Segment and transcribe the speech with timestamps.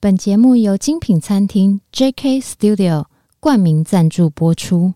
[0.00, 3.06] 本节目由精品餐厅 JK Studio
[3.40, 4.94] 冠名赞助播出。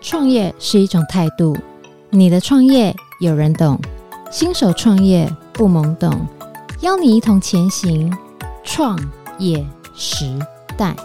[0.00, 1.56] 创业是一种态度，
[2.10, 3.78] 你的创业有人懂，
[4.32, 6.26] 新手创业不懵懂，
[6.80, 8.12] 邀你一同前行，
[8.64, 8.98] 创
[9.38, 9.64] 业
[9.94, 10.36] 时
[10.76, 10.96] 代。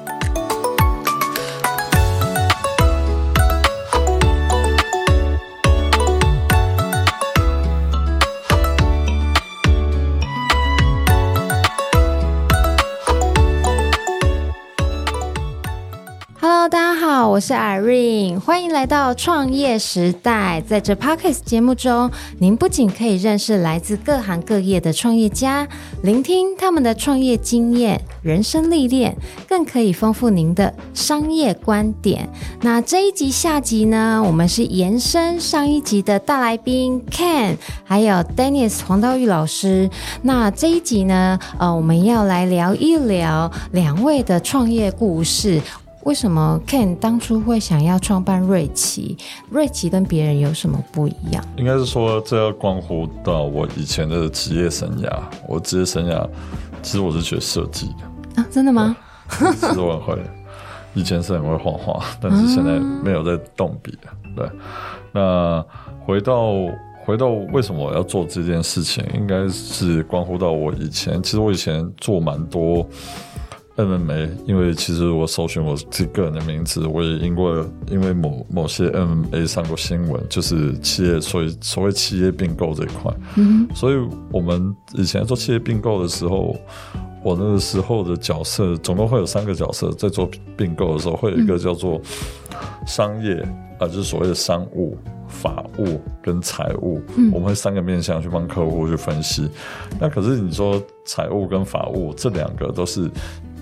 [17.17, 20.61] 好我是 Irene，欢迎来到创业时代。
[20.67, 25.65] 在这 Podcast 节目中，您不仅可以认识来自各行各业的创业家，
[26.03, 29.15] 聆听他们的创业经验、人生历练，
[29.47, 32.27] 更可以丰富您的商业观点。
[32.59, 39.89] 那这一集下集呢，我们是延伸上一集的大来宾 Ken，还有 Dennis 黄道玉老师。
[40.23, 45.61] 那这一集呢，呃，我们要来聊一聊两位的创业故事。
[46.05, 49.17] 为什么 Ken 当初会想要创办瑞奇？
[49.49, 51.43] 瑞奇跟别人有什么不一样？
[51.57, 55.09] 应该是说，这要关乎到我以前的职业生涯。
[55.47, 56.29] 我职业生涯
[56.83, 58.95] 其实我是学设计的啊，真的吗？
[59.29, 60.23] 其实我很会，
[60.93, 64.11] 以前是很会画画，但是现在没有在动笔了。
[64.35, 64.47] 对，
[65.11, 65.65] 那
[66.05, 66.51] 回到
[67.03, 71.19] 回到为什么我要做这件事情，应该是关乎到我以前。
[71.23, 72.87] 其实我以前做蛮多。
[73.77, 83.13] MMA，因为其实我搜寻我自己个人的名字，我也因过因为某某些 MMA 上过新闻，就是企业所以所谓企业并购这一块。
[83.35, 83.97] 嗯，所以
[84.31, 86.55] 我们以前做企业并购的时候，
[87.21, 92.01] 我那个时候的角色总共会有三个角色，在做并购的时候会有一个叫做
[92.87, 94.97] 商业啊、呃，就是所谓的商务、
[95.41, 99.49] 法务跟财务，嗯，我们会三个面向去帮客户去分析。
[99.99, 103.11] 那可是你说财务跟法务这两个都是。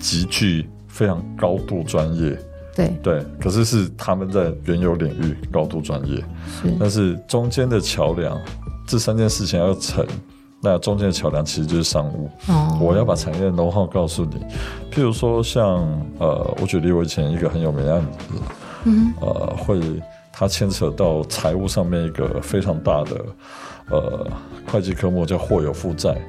[0.00, 2.36] 极具非常高度专业，
[2.74, 2.92] 对。
[3.02, 6.16] 对，可是是他们在原有领域高度专业，
[6.60, 8.38] 是，但是中间的桥梁，
[8.86, 10.04] 这三件事情要成，
[10.60, 12.28] 那中间的桥梁其实就是商务。
[12.48, 14.36] 哦，我要把产业的 know-how 告诉你，
[14.90, 15.64] 譬如说像
[16.18, 18.34] 呃，我举例我以前一个很有名的案子，
[18.84, 19.80] 嗯，呃，会
[20.36, 23.24] 它牵扯到财务上面一个非常大的
[23.90, 24.26] 呃
[24.70, 26.20] 会计科目叫货有负债。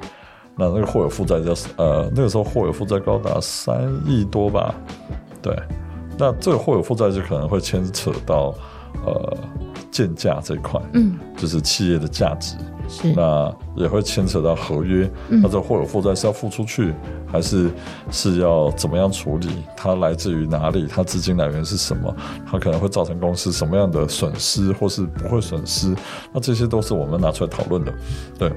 [0.58, 4.74] 那那个货有负债叫呃，那个时候货有负债高达三亿多吧，
[5.42, 5.54] 对。
[6.16, 8.54] 那这个货有负债就可能会牵扯到
[9.04, 9.36] 呃
[9.96, 12.54] 鉴价这一块，嗯，就是企业的价值，
[12.86, 13.14] 是。
[13.14, 16.92] 那也会牵扯到合约，嗯、那这个货有负债是要付出去，
[17.26, 17.70] 还是
[18.10, 19.48] 是要怎么样处理？
[19.74, 20.86] 它来自于哪里？
[20.86, 22.14] 它资金来源是什么？
[22.44, 25.96] 它可能会造成公司什么样的损失，或是不会损失？
[26.30, 27.94] 那这些都是我们拿出来讨论的，
[28.38, 28.52] 对。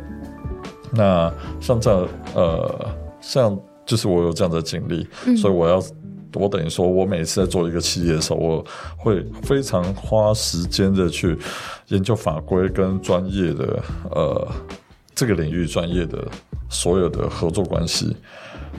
[0.91, 2.89] 那像这样，呃，
[3.21, 5.81] 像就是我有这样的经历，嗯，所以我要，
[6.33, 8.65] 我等于说，我每次在做一个企业的时候，我
[8.97, 11.37] 会非常花时间的去
[11.87, 14.47] 研究法规跟专业的，呃，
[15.15, 16.27] 这个领域专业的
[16.69, 18.15] 所有的合作关系。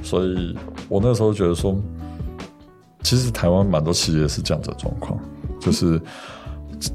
[0.02, 0.56] 所以
[0.88, 1.76] 我那时候觉得说，
[3.02, 5.18] 其实台湾蛮多企业是这样子的状况，
[5.60, 6.00] 就是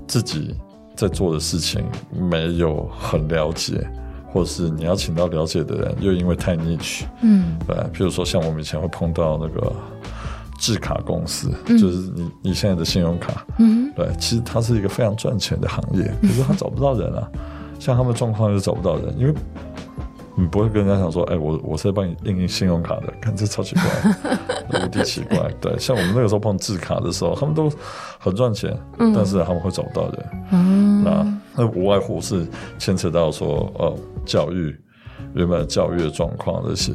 [0.07, 0.55] 自己
[0.95, 3.85] 在做的事情没有很了解。
[4.31, 9.73] 或者是你要请到了解的人，又因为太 niche，嗯，对，譬如说像我们以前会碰到那个
[10.57, 17.27] 制卡公司，嗯、就是你你现在的信用卡，嗯，对，其实它是一个非常赚钱的行业，可是他找不到人啊，
[17.79, 19.33] 像他们状况就找不到人，因为。
[20.38, 24.35] 你不会跟人家讲说，哎、欸，我我是在帮你印印信用卡的，看这超奇怪，
[24.83, 25.49] 无敌奇怪。
[25.61, 27.72] 对，像我们那个时候碰制卡的时候，他们都
[28.19, 32.45] 很赚钱，嗯，但是他们会找不到人，嗯，那那无外乎是
[32.77, 34.77] 牵扯到说，呃，教育。
[35.35, 36.94] 原本教育的状况这些，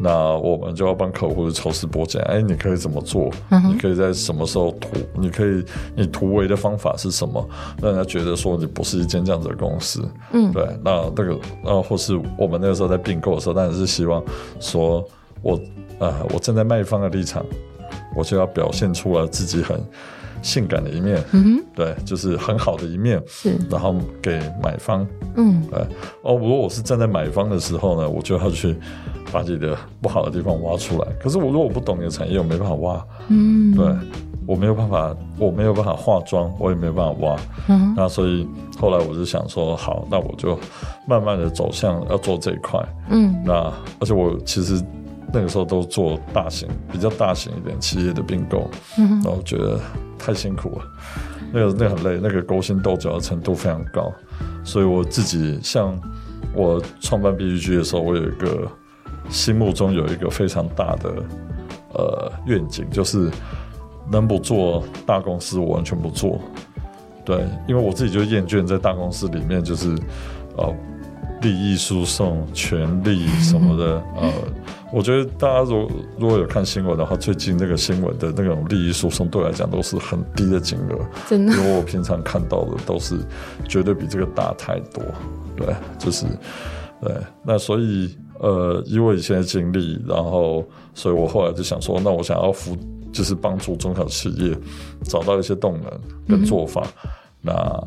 [0.00, 2.22] 那我们就要帮客户抽丝剥茧。
[2.22, 3.28] 哎，你可以怎么做？
[3.50, 3.60] 嗯？
[3.68, 4.88] 你可以在什么时候突？
[5.14, 5.64] 你可以，
[5.96, 7.44] 你突围的方法是什么？
[7.82, 10.08] 让人家觉得说你不是一间这样子的公司。
[10.32, 10.64] 嗯，对。
[10.84, 14.22] 那那个，呃，或是我们那个时候在并购的时候，当然是希望
[14.60, 15.04] 说
[15.42, 15.58] 我，
[15.98, 17.44] 呃，我站在卖方的立场，
[18.14, 19.78] 我就要表现出来自己很。
[20.42, 25.06] 性感的一面，嗯，对，就是很好的一面，是，然后给买方，
[25.36, 25.78] 嗯，对，
[26.22, 28.76] 哦，如果我是站在买方的时候呢，我就要去
[29.32, 31.08] 把自己的不好的地方挖出来。
[31.20, 33.86] 可是我如果我不懂你的产业，我没办法挖，嗯，对，
[34.46, 37.36] 我没有办法，我没有办法化妆，我也没有办法挖，
[37.68, 38.46] 嗯，那所以
[38.78, 40.58] 后来我就想说，好，那我就
[41.06, 44.82] 慢慢的走向要做这一块，嗯，那而且我其实
[45.32, 48.68] 那个时候都做大型比较大型一点企业的并购，
[48.98, 49.80] 嗯、然后觉得
[50.18, 50.84] 太辛苦了，
[51.52, 54.12] 那个那个很累，那个勾心斗角的程度非常高，
[54.62, 55.98] 所以我自己像
[56.54, 58.68] 我创办 BBG 的时候，我有一个
[59.30, 61.14] 心目中有一个非常大的
[61.94, 63.30] 呃愿景，就是
[64.10, 66.38] 能不做大公司，我完全不做。
[67.24, 69.96] 对，因为我自己就厌倦在大公司里面，就是
[70.56, 70.74] 呃。
[71.42, 74.32] 利益输送、权利什么的， 呃，
[74.92, 80.98] 我觉得大家如果如果有看新闻的话，最近那个新闻的那种利益输送，对我来讲都是很低的金额，
[81.28, 81.52] 真的。
[81.52, 83.16] 因为我平常看到的都是
[83.68, 85.02] 绝对比这个大太多，
[85.56, 85.66] 对，
[85.98, 86.24] 就是
[87.00, 87.12] 对。
[87.44, 92.76] 那所以，呃，以我以前的经历，然后，所以我后来就想说，那我想要扶，
[93.12, 94.56] 就是帮助中小企业
[95.04, 95.92] 找到一些动能
[96.28, 97.10] 跟做法，嗯、
[97.42, 97.84] 那。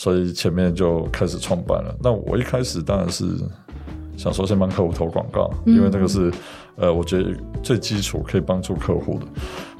[0.00, 1.94] 所以前面就开始创办了。
[2.02, 3.36] 那我一开始当然是
[4.16, 6.32] 想说先帮客户投广告，嗯、因为那个是
[6.76, 9.26] 呃，我觉得最基础可以帮助客户的。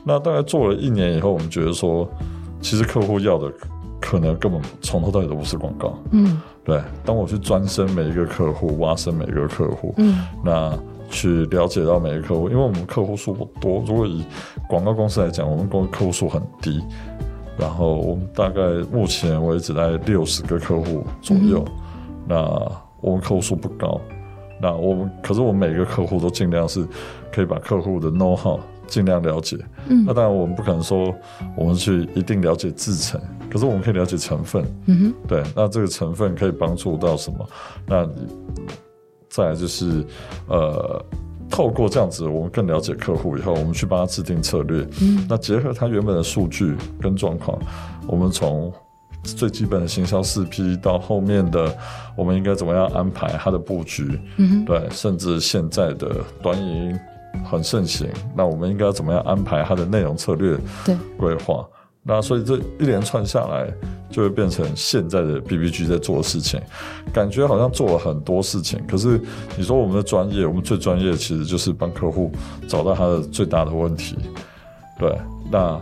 [0.04, 2.06] 那大概做了一年以后，我们觉得说，
[2.60, 3.50] 其实客户要的
[3.98, 5.98] 可能根本从头到尾都不是广告。
[6.10, 6.82] 嗯，对。
[7.02, 10.78] 当我去专深每一个客户，挖深每一个客户，嗯，那
[11.08, 14.22] 去了解到每一个客户，因为我们客户数不多，如果以
[14.68, 16.78] 广告公司来讲，我们公客户数很低。
[17.60, 21.72] 然后我们大概目前为止在六十个客户左右，嗯、
[22.26, 22.36] 那
[23.02, 24.00] 我们客户数不高，
[24.60, 26.86] 那我们可是我们每个客户都尽量是
[27.30, 29.58] 可以把客户的 know how 尽量了解。
[29.88, 31.14] 嗯，那当然我们不可能说
[31.54, 33.20] 我们去一定了解制成，
[33.50, 34.64] 可是我们可以了解成分。
[34.86, 37.46] 嗯哼，对，那这个成分可以帮助到什么？
[37.86, 38.08] 那
[39.28, 40.04] 再来就是
[40.48, 41.04] 呃。
[41.50, 44.86] 透过这样子，我们更了解客户以后，我们去帮他制定策略。
[45.02, 47.58] 嗯，那结合他原本的数据跟状况，
[48.06, 48.72] 我们从
[49.22, 51.76] 最基本的行销四 P 到后面的，
[52.16, 54.18] 我们应该怎么样安排他的布局？
[54.38, 57.00] 嗯，对，甚至现在的短影音
[57.44, 60.56] 很盛行，那我们应该怎么样安排它的内容策略？
[60.84, 61.66] 对，规划。
[62.02, 63.70] 那所以这一连串下来，
[64.10, 66.60] 就会变成现在的 BBG 在做的事情，
[67.12, 68.80] 感觉好像做了很多事情。
[68.88, 69.20] 可是
[69.56, 72.32] 你说我们的专业，我们最专业其实就是帮客户
[72.66, 74.16] 找到他的最大的问题，
[74.98, 75.14] 对，
[75.50, 75.78] 那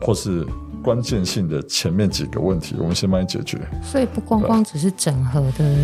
[0.00, 0.44] 或是
[0.82, 3.58] 关键性的前面几个问题，我们先帮你解决。
[3.82, 5.76] 所以不光光只是整合的，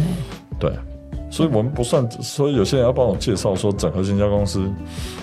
[0.58, 0.72] 对。
[1.34, 4.70] 所以我们不算，所以有些人要帮我介绍说整合行销公司，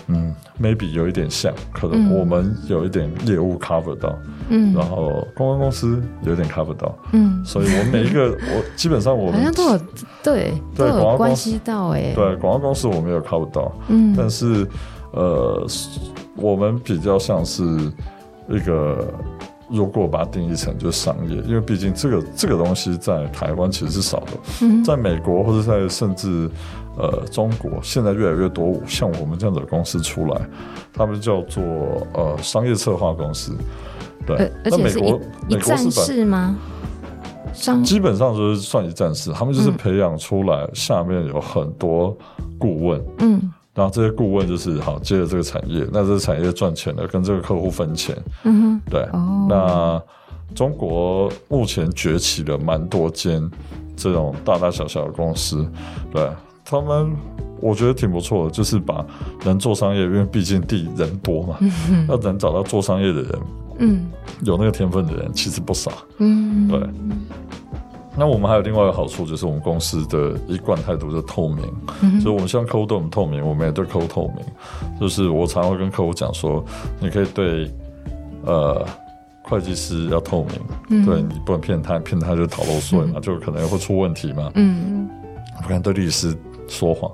[0.08, 4.14] 嗯，maybe 有一点像，可能我们有一点业务 cover 到，
[4.50, 9.80] 嗯，然后公关公司有一点 cover 到，嗯，所以我每一个我基本上我们好像都有
[10.22, 14.68] 对对广告关系到哎，对广告公司我没有 cover 到，嗯，但是
[15.14, 15.66] 呃，
[16.36, 17.64] 我们比较像是
[18.50, 19.08] 一个。
[19.72, 24.32] 如果把它定义成就是商业，因为毕竟这个这个东西在台湾其实是少的，
[24.62, 26.50] 嗯、在美国或者在甚至
[26.98, 30.42] 呃中国，现在越来越多像我们这样的公司出来，
[30.94, 31.64] 他们叫做
[32.14, 33.56] 呃商业策划公司，
[34.26, 36.56] 对，而且是一，美国一站式吗？
[37.84, 42.18] 基本上就是算一站式，他们就是培养出来，下面有很多
[42.58, 43.52] 顾问，嗯。
[43.82, 48.16] 然后这些顾问就是好接着这个产业，那这个产业赚钱了，跟这个客户分钱。
[48.44, 49.02] 嗯哼，对。
[49.12, 53.42] 哦、那中国目前崛起了蛮多间
[53.98, 55.68] 这种大大小小的公司，
[56.12, 56.30] 对
[56.64, 57.12] 他们，
[57.60, 59.04] 我觉得挺不错的，就是把
[59.44, 63.40] 能做商业，因为毕竟地人多嘛，嗯、要能找到做商业的人，
[63.80, 64.06] 嗯，
[64.44, 65.92] 有那个天分的人其实不少。
[66.20, 66.80] 嗯，对。
[68.18, 71.66] 那我们还有另外一个好处，就是我们公司的一贯态度是透明，
[72.02, 74.46] 嗯、所以我们希望客户对我们透明，我们也对客户透明。
[75.00, 76.64] 就是我常常会跟客户讲说，
[77.00, 77.72] 你可以对
[78.46, 78.86] 呃
[79.44, 80.54] 会计师要透明，
[80.90, 84.52] 嗯、对你不能骗他，骗他就逃漏税嘛，嗯、就可能会出问题嘛。
[84.56, 85.10] 嗯，
[85.64, 86.36] 不敢对律师
[86.68, 87.10] 说谎，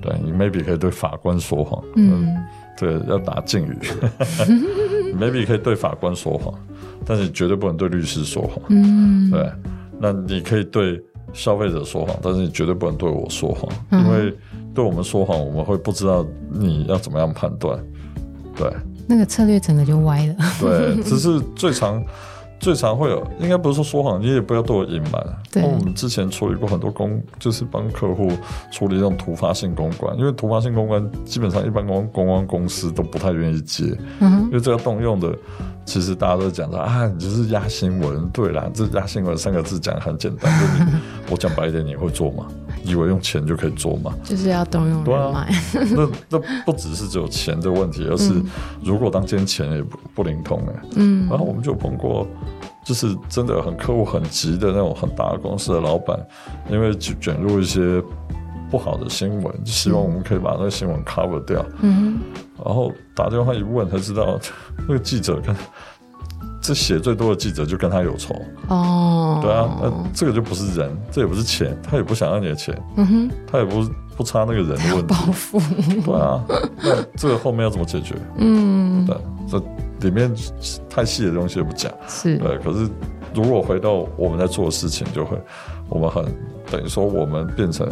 [0.00, 2.34] 对你 maybe 可以对法官说谎，嗯，
[2.78, 3.76] 对，要打敬语，
[5.20, 6.54] maybe 可以对法官说谎，
[7.04, 9.52] 但是绝对不能对律师说谎，嗯，对。
[10.04, 14.36] 那你可以对消费者说谎，但是你绝对不能对我说谎，嗯、因为
[14.74, 17.82] 对我们说谎，我们会不知道你要怎么样判断。
[18.54, 18.70] 对，
[19.06, 20.34] 那个策略整个就歪了。
[20.60, 22.04] 对， 只是最常。
[22.60, 25.22] 最常会有，应该不是说说谎，你也不要对我隐瞒。
[25.52, 28.30] 对，我们之前处理过很多公，就是帮客户
[28.70, 33.84] 处理这种突发性公关，因为突发性公关基本上一般公公关公司都不太愿意接，
[34.20, 35.36] 嗯，因为这个动用的，
[35.84, 40.90] 其实大家都讲说啊，你就是压新闻，对啦，这压新闻三个字讲很简单，就你
[41.30, 42.46] 我讲白一点，你会做吗？
[42.84, 44.12] 以为用钱就可以做吗？
[44.24, 45.40] 就是要动用人脉。
[45.40, 45.48] 啊、
[45.96, 48.34] 那那不只是只有钱的问题，而是
[48.82, 52.26] 如果当天钱也不不灵通哎，嗯，然后我们就碰过。
[52.84, 56.20] 就是真的很客户很急的那种很大的公司的老板，
[56.70, 58.02] 因为卷卷入一些
[58.70, 61.64] 不好的新闻，就希望我们可以把那个新闻 cover 掉。
[61.80, 62.20] 嗯，
[62.62, 64.38] 然后打电话一问才知道，
[64.88, 65.54] 那个记者跟
[66.60, 68.34] 这写最多的记者就跟他有仇。
[68.68, 72.76] 哦，对啊，那这个就不是人，这也不是钱，他也不想要你的钱。
[72.96, 75.14] 嗯哼，他也不不差那个人的问题。
[75.14, 75.60] 报复。
[76.04, 76.44] 对啊，
[76.82, 78.14] 那这个后面要怎么解决？
[78.38, 79.16] 嗯，对，
[79.48, 80.34] 这里面
[80.88, 81.92] 太细的东西也不讲。
[82.08, 82.88] 是，对，可是。
[83.34, 85.36] 如果回到我们在做的事情，就会
[85.88, 86.24] 我们很
[86.70, 87.84] 等于说我们变成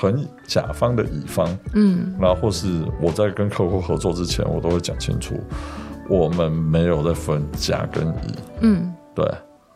[0.00, 5.34] 很甲方的乙方，嗯，然后或是我在跟客户合作之前，我都会讲清楚，
[6.08, 9.28] 我们没有在分甲跟乙，嗯，对，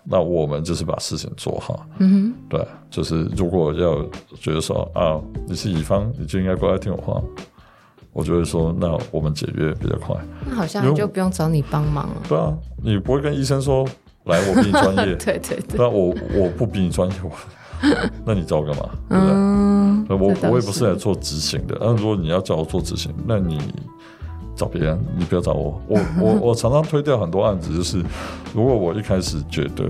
[0.04, 4.02] 那我们就是把事情做好，嗯哼，对，就是如果要
[4.40, 7.20] 觉得说啊，你是乙方，你就应该过来听我话，
[8.12, 10.14] 我就会说，那我们解约比较快，
[10.48, 13.86] 那好像就不用找你帮忙了，对啊，你不会跟医生说。
[14.26, 15.16] 来，我比你专业。
[15.18, 15.76] 对对对。
[15.76, 17.16] 那我我不比你专业，
[18.24, 18.88] 那你找我干嘛？
[19.08, 19.34] 对不对？
[19.34, 19.71] 嗯。
[20.16, 21.76] 我我也不是来做执行的。
[21.80, 23.58] 那如果你要叫我做执行，那你
[24.54, 25.80] 找别人，你不要找我。
[25.88, 28.02] 我我 我常常推掉很多案子，就是
[28.54, 29.84] 如果我一开始觉得。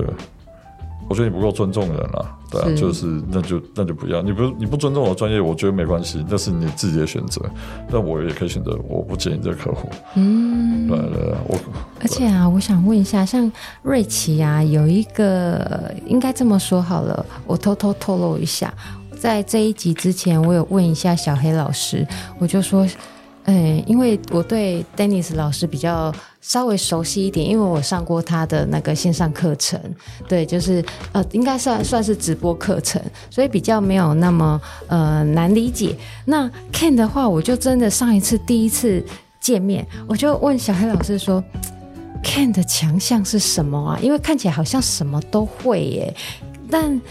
[1.09, 7.41] 我觉得你不够尊重人了，对啊，是就是那就那就不要，你不你不尊重我的专业，我觉得没关系，那是你自己的选择，
[7.89, 11.59] 那我也可以选择我不接你这个客户，嗯，对对，我
[11.99, 13.51] 而且啊，我想问一下，像
[13.81, 18.73] 瑞奇啊，有一个应该这么说好了，我偷偷透露一下，
[19.23, 22.05] 在这一集之前，我有问一下小黑老师，
[22.39, 22.85] 我就说。
[23.45, 29.79] 嗯，因为我对 Dennis 老师比较稍微熟悉一点，因为我上过他的那个线上课程，
[30.29, 35.95] 对，就是呃，应该算算是直播课程，所以比较没有那么呃难理解。
[36.25, 39.03] 那 Ken 的话，我就真的上一次第一次
[39.41, 41.43] 见面，我就问小黑老师说
[42.23, 43.99] ，Ken 的强项是什么啊？
[44.01, 46.15] 因为看起来好像什么都会耶，
[46.69, 47.01] 但。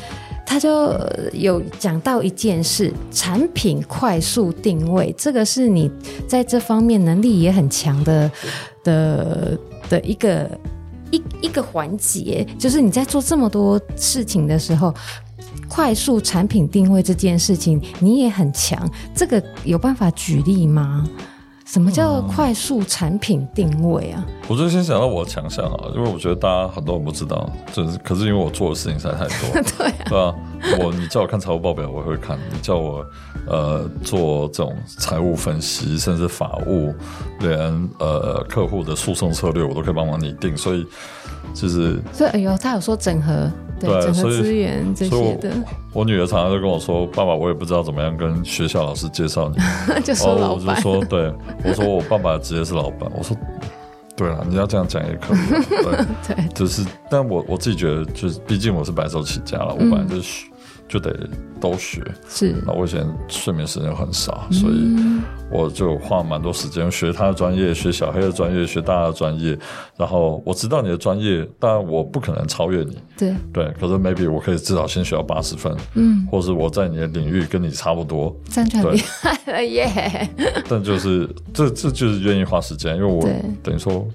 [0.53, 0.95] 他就
[1.33, 5.91] 有讲到一件事，产品快速定位，这个是你
[6.29, 8.31] 在这方面能力也很强的
[8.85, 10.47] 的的一个
[11.11, 14.95] 一一个环节，就是你在做这么多事情的时候，
[15.71, 21.09] 快速产品定位这件事情你也很强，这个有办法举例吗？
[21.65, 24.25] 什么叫快速产品定位啊？
[24.27, 30.35] 嗯、我就先想到我的强项啊，因为我觉得大家很多人不知道，就是可是因为我做的事情实在太多， 对啊，对啊，
[30.81, 33.05] 我你叫我看财务报表，我会看；你叫我
[33.47, 36.95] 呃做这种财务分析，甚至法务，
[37.41, 37.59] 连
[37.99, 40.57] 呃客户的诉讼策略，我都可以帮忙拟定。
[40.57, 40.87] 所以
[41.55, 43.51] 就是，所以哎呦，他有说整合。
[43.81, 45.51] 对，整合资源这些的。
[45.93, 49.57] 我，我女儿常常就跟我说：“爸爸，我也不知道怎么样跟学校老师介绍你。”
[50.05, 50.69] 就说老板。
[50.69, 53.37] 我就说：“对，我说我爸爸的职业是老板。”我说
[54.15, 55.39] ：“对了，你要这样讲也可以。
[56.25, 60.47] ”对，对就是，但我我自己觉得，就是毕竟我是白手起家了，我本来就是。
[60.93, 61.11] 就得
[61.59, 62.55] 都学，是。
[62.67, 64.95] 那我以前睡眠时间很少，嗯、所以
[65.51, 69.59] 我就花蛮多时间学他的专业，学小黑的专业，学大家的专业。
[69.97, 73.73] 然后我知道你的专业，当然我不可能超越你，对对。
[73.81, 80.29] 可是 maybe 我可以至少先学到八十分，嗯，或是我在你的领域跟你差不多，这样就厉害了耶。
[80.69, 83.27] 但就是这这就是愿意花时间，因为我
[83.63, 84.07] 等于说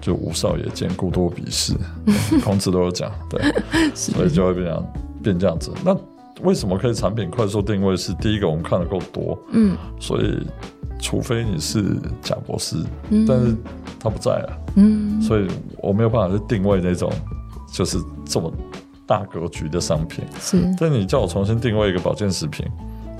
[0.00, 1.74] 就无少爷兼顾多鄙视，
[2.44, 3.42] 孔子都有讲，对，
[3.96, 4.86] 所以就会变成
[5.22, 5.72] 变这样子。
[5.84, 5.96] 那
[6.42, 7.96] 为什么可以产品快速定位？
[7.96, 10.46] 是第一个，我们看的够多，嗯，所以
[11.00, 11.84] 除非你是
[12.22, 12.76] 贾博士，
[13.10, 13.54] 嗯，但是
[13.98, 15.46] 他不在了，嗯，所以
[15.78, 17.10] 我没有办法去定位那种
[17.72, 18.52] 就是这么
[19.06, 20.62] 大格局的商品，是。
[20.78, 22.66] 但你叫我重新定位一个保健食品，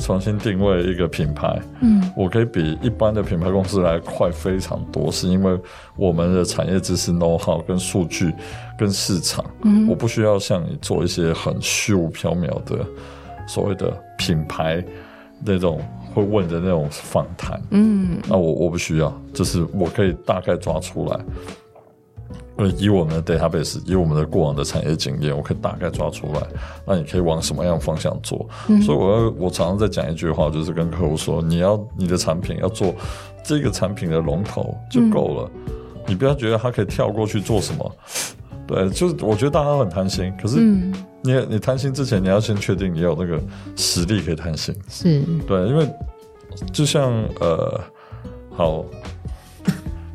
[0.01, 5.57] 重新定位一个品牌，嗯，我可以比一般的品牌公司来快非常多，是因为
[5.97, 8.33] 我们的产业知识、know how 跟数据
[8.79, 12.85] 跟市场，嗯，我不需要像你做一些很虚无缥缈的
[13.47, 14.83] 所谓的品牌
[15.45, 15.81] 那种
[16.13, 21.21] 会问的那种访谈，嗯，那我我不需要，就是我可以大概抓出来。
[22.77, 26.43] 以我们的 database，以我们的过往的产业经验，我可以大概抓出来。
[26.87, 28.47] 那你可以往什么样的方向做？
[28.69, 32.95] 嗯、所以我要我常常在讲一句话，就是跟客户说：你要你的产品要做
[33.43, 35.73] 这个产品的龙头就够了，嗯、
[36.07, 37.97] 你不要觉得它可以跳过去做什么。
[38.67, 40.61] 对，就是我觉得大家都很贪心，可是
[41.23, 43.41] 你你贪心之前，你要先确定你有那个
[43.75, 44.75] 实力可以贪心。
[44.89, 45.89] 是对，因为
[46.73, 47.11] 就像
[47.41, 47.81] 呃，
[48.51, 48.85] 好。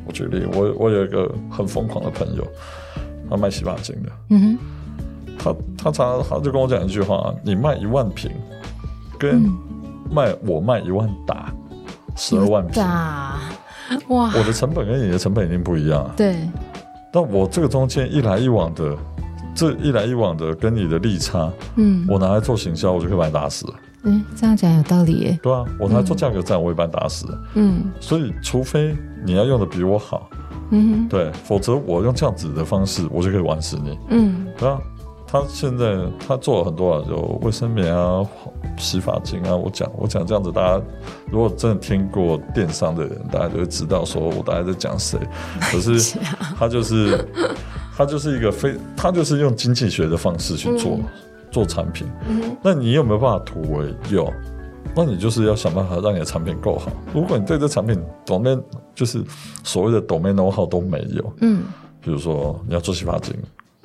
[0.06, 2.46] 我举例，我我有一个很疯狂的朋友，
[3.28, 4.12] 他卖洗发精的。
[4.30, 4.58] 嗯哼，
[5.38, 8.30] 他他常常他就跟我讲一句话：你卖一万瓶，
[9.18, 9.42] 跟
[10.10, 11.52] 卖我卖一万打
[12.16, 12.82] 十二万瓶，
[14.08, 14.32] 哇！
[14.34, 16.08] 我的成本跟你的成本一定不一样。
[16.16, 16.36] 对，
[17.12, 18.96] 但我这个中间一来一往的，
[19.54, 23.74] 这一来一往的跟你的利差，嗯，我拿来做行销，我就可以把你打死了。
[24.06, 25.38] 嗯，这样讲有道理耶。
[25.42, 27.26] 对啊，我拿做价格战，我一般打死。
[27.54, 30.30] 嗯，所以除非你要用的比我好，
[30.70, 33.98] 嗯，对，否则我用这样子的方式，我就可以玩死你。
[34.08, 34.78] 嗯，对啊。
[35.28, 38.24] 他现在他做了很多啊，有卫生棉啊、
[38.78, 39.56] 洗发精啊。
[39.56, 40.80] 我讲我讲这样子，大家
[41.32, 45.18] 如果真的听过电商的人，大家就会知道说我大概在讲谁。
[45.60, 46.16] 可是
[46.56, 47.28] 他就是
[47.96, 51.04] 他就是一个非他就是用经济学的方式去做、嗯、
[51.56, 52.06] 做产品。
[52.28, 53.94] 嗯、那你有没有办法突围？
[54.10, 54.30] 有，
[54.94, 56.92] 那你就是要想办法让你的产品够好。
[57.14, 58.62] 如果你对这产品 domain
[58.94, 59.24] 就是
[59.64, 61.62] 所谓的 domain know-how 都没有，嗯，
[62.02, 63.34] 比如说你要做洗发精。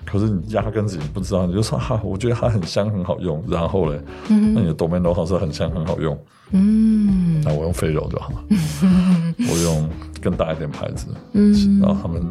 [0.03, 6.17] 可是你压根自己不知道，你就说哈，我觉得它很香很好用，然后嘞，嗯、那你的 domain know-how 是很香很好用，
[6.51, 8.43] 嗯，那我用飞柔就好，了、
[9.49, 12.21] 我用更大一点牌子，嗯，然后他们，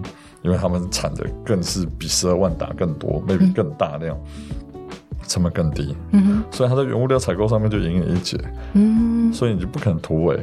[0.42, 4.18] 因为他们产的更是比十二万打更多，maybe 更大量，
[5.30, 8.37] 成本更低，嗯，所以它在原物料采购上面就赢你一截，
[8.72, 10.37] 嗯，所以你就不可能突围，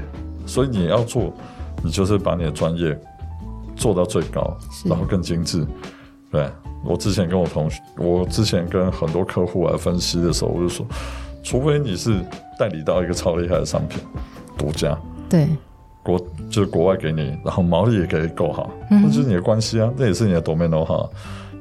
[0.45, 1.33] 所以你要做，
[1.83, 2.97] 你就是把你的专业
[3.75, 5.67] 做到最高，然后更精致，
[6.31, 6.49] 对。
[6.85, 10.85] 我之前跟我同学，我之前跟很多客户来分析的时候，我就说，
[11.43, 12.23] 除非你是
[12.57, 13.99] 代理到一个超厉害的商品，
[14.55, 15.47] 独家，对，
[16.03, 21.09] 国就是国外给你，然后毛利也给你够好，那就是你的关系啊，那也是你的 domain know-how。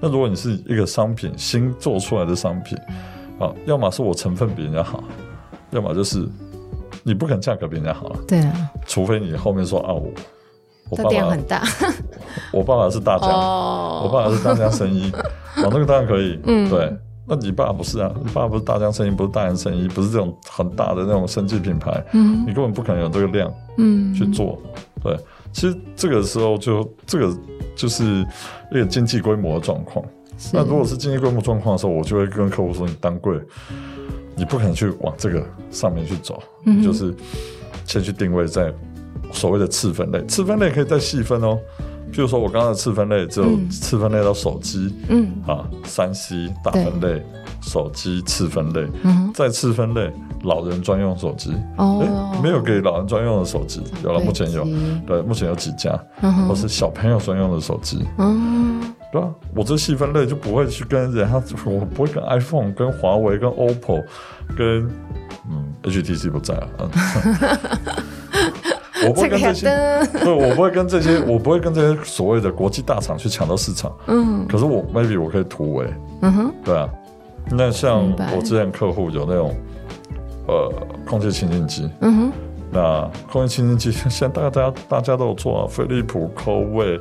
[0.01, 2.79] 那如果你是一个商品新做出来的商品，
[3.39, 5.03] 啊，要么是我成分比人家好，
[5.71, 6.27] 要么就是
[7.03, 10.11] 你不可能价格比人家好了，对啊，除非你后面说啊我。
[10.89, 11.65] 我爸爸很大，
[12.55, 14.05] 我爸爸是大疆，oh.
[14.05, 15.11] 我爸爸是大疆生意，
[15.59, 18.09] 哦，那个当然可以，嗯，对，那你爸不是啊？
[18.25, 24.57] 你爸不是大疆生意，不是大人生意，不是这种很大的那种生计品牌，嗯，你根本不可能有这个量，嗯，去做，
[25.03, 25.19] 对，
[25.53, 27.37] 其实这个时候就这个
[27.75, 28.25] 就是
[28.71, 30.07] 一个经济规模的状况。
[30.53, 33.41] 那如果是经济规模状况的时候，我就会跟客户说，你单柜，
[34.37, 37.15] 你不可能去往这个上面去走，嗯，就是
[37.85, 38.73] 先去定位在。
[39.33, 41.59] 所谓的次分类，次分类可以再细分哦。
[42.13, 47.21] 譬如说，我刚刚的次分类只有次分类到手机，嗯，啊，三 C 大分类，
[47.61, 50.13] 手机次分类，嗯，再次分类
[50.45, 54.65] 老人专用手机，哦、欸，没有给老人专用的手机，有了，目前有，
[55.05, 58.81] 对，目前有几家，嗯、或是小朋友专用的手机，嗯，
[59.17, 64.05] 对啊，我这细分类就不会去跟人家， 我不会跟 iPhone、跟华为、跟 OPPO、
[64.57, 64.89] 跟
[65.51, 66.69] 嗯 HTC 不在啊。
[66.79, 66.91] 嗯
[69.07, 69.67] 我不会跟这些，
[70.25, 73.95] 对，我不会跟这些，我不会跟这些所谓的国际大厂去抢到市场。
[74.07, 75.87] 嗯，可是我 maybe 我可以突围。
[76.23, 76.89] 嗯哼，对啊。
[77.51, 79.55] 那像我之前客户有那种
[80.49, 80.73] 呃
[81.07, 81.89] 空气清净机。
[82.01, 82.33] 嗯哼，
[82.73, 86.99] 那空气清净机 现在大家大家大家都有做啊，飞利浦、科威、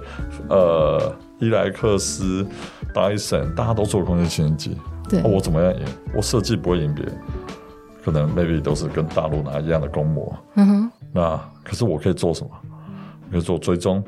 [0.49, 2.45] 呃伊莱克斯、
[2.93, 4.77] 戴森，大家都做空气清净机。
[5.09, 5.85] 对，我怎么样赢？
[6.15, 7.17] 我设计不会赢别人，
[8.03, 10.35] 可能 maybe 都是跟大陆拿一样的公模。
[10.55, 10.91] 嗯哼。
[11.13, 12.49] 那可是我可以做什么？
[13.31, 14.03] 可以做追踪，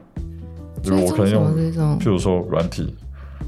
[0.81, 1.53] 比如我可以用，
[1.99, 2.95] 譬如说软体，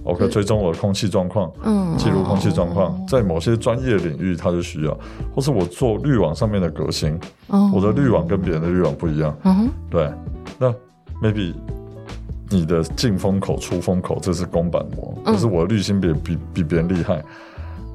[0.04, 4.98] 我可以追踪我的空气状况，嗯，记录空气状况，在某些专业领域它就需要，
[5.34, 7.18] 或是我做滤网上面的革新，
[7.74, 10.12] 我的滤网跟别人的滤网不一样，嗯，对，
[10.58, 10.74] 那
[11.22, 11.54] maybe
[12.49, 17.23] 你的进风口、出风口这是公版膜，可是我的滤芯比比比别人厉害，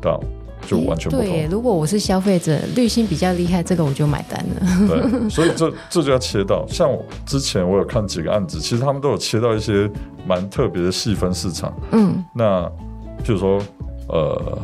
[0.01, 0.19] 对吧？
[0.67, 1.27] 就完全不同。
[1.27, 4.89] 对，如果我是消费者，滤芯比较厉害，这个我就买单了。
[4.89, 9.91] 对，所以这 这就要切到，像我之前我有看几个案子，其实他们都有切到一些
[10.27, 11.71] 蛮特别的细分市场。
[11.93, 12.63] 嗯，那
[13.23, 13.61] 譬如说，
[14.09, 14.59] 呃，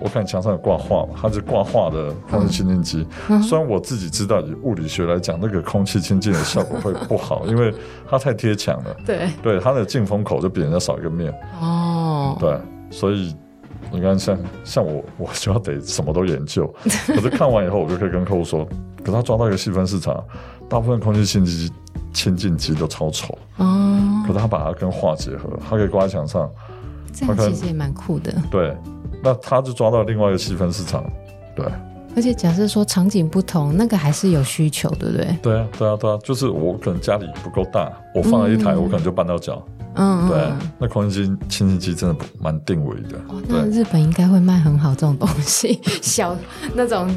[0.00, 3.06] 我看墙上有挂画嘛，它是挂画的空气清净机。
[3.28, 7.74] 嗯、虽然我自己知道以物理学来讲，那个空气清净的效果会不好，因为
[8.08, 8.96] 它太贴墙了。
[9.04, 11.32] 对，对，它的进风口就比人家少一个面。
[11.60, 12.58] 哦，对，
[12.90, 13.34] 所以。
[13.90, 16.70] 你看，像像我， 我就要得什么都研究。
[17.06, 18.68] 可是看完以后，我就可以跟客户说，
[19.02, 20.22] 可他抓到一个细分市场，
[20.68, 21.72] 大部分空气清净机、
[22.12, 23.38] 清净机都超丑。
[23.56, 24.22] 哦。
[24.26, 26.50] 可是他把它跟画结合，它可以挂在墙上。
[27.14, 28.34] 这样其实也蛮酷的。
[28.50, 28.76] 对，
[29.22, 31.04] 那他就抓到另外一个细分市场。
[31.54, 31.64] 对。
[32.16, 35.36] 而且假设说场景不同，那个还是有需求，对不对？
[35.40, 39.62] 对啊，对啊，对啊，就是我可能家里不够大，我放了一台，嗯、我可能就搬到脚。
[39.94, 40.38] 嗯，对，
[40.78, 43.18] 那空气清净机真的蛮定位的。
[43.28, 46.36] 哦，那日本应该会卖很好这种东西， 小
[46.74, 47.08] 那种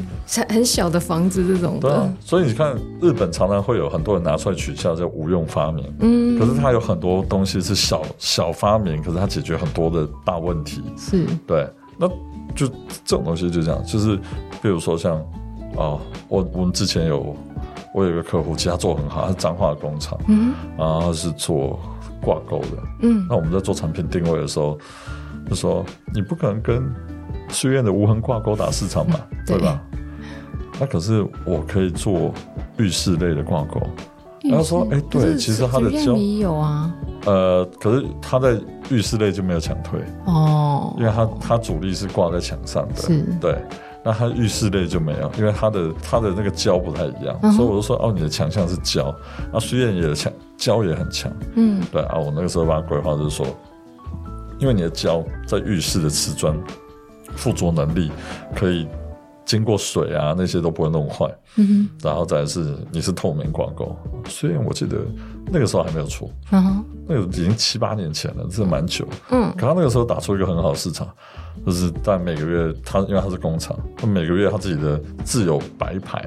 [0.48, 1.88] 很小的房子这种的。
[1.88, 5.84] 对啊，所以你看日本常常会有很多人拿出来取笑叫无用发明。
[6.00, 10.82] 嗯，可是它有很多东西是小小发明，可是它解决很多的大问题。
[10.96, 11.68] 是，对，
[12.02, 12.08] 那
[12.54, 14.16] 就这种东西就这样，就是
[14.60, 15.16] 比如说像
[15.76, 15.96] 啊，
[16.28, 17.34] 我我们之前有
[17.94, 21.78] 我有一个客户，其实他做很好，他是彰化工厂，嗯，然后他是做。
[22.24, 24.78] 挂钩的，嗯，那我们在做产品定位的时候，
[25.48, 25.84] 就说
[26.14, 26.80] 你不可能跟
[27.48, 29.82] 书院的无痕挂钩打市场嘛，嗯、对吧？
[30.78, 32.32] 那可是我可以做
[32.78, 33.80] 浴室类的挂钩。
[34.44, 36.92] 然后说，哎、欸，对，其实它的胶有啊，
[37.26, 38.58] 呃，可是它在
[38.90, 40.00] 浴室内就没有强推。
[40.26, 43.56] 哦，因为它它主力是挂在墙上的，是，对，
[44.04, 49.14] 那它浴室类就没有，因为它的它的那个胶不太一样，嗯、所以我就说，哦，你的强项是胶，
[49.52, 53.46] 那虽然也强，胶也很强，嗯，对啊，我那个时候把它规划就是说，
[54.58, 56.58] 因为你的胶在浴室的瓷砖
[57.36, 58.10] 附着能力
[58.56, 58.88] 可以。
[59.44, 61.26] 经过水啊，那些都不会弄坏。
[61.56, 63.94] 嗯哼，然后再是你是透明挂钩，
[64.26, 64.98] 虽然我记得
[65.46, 69.06] 那个时候还没有出，嗯哼，那个已经七八年前了，这蛮久。
[69.30, 71.06] 嗯，可他那个时候打出一个很好的市场，
[71.66, 76.24] 就是但每个月他因为他是工厂，他每个月他自己的自有白牌，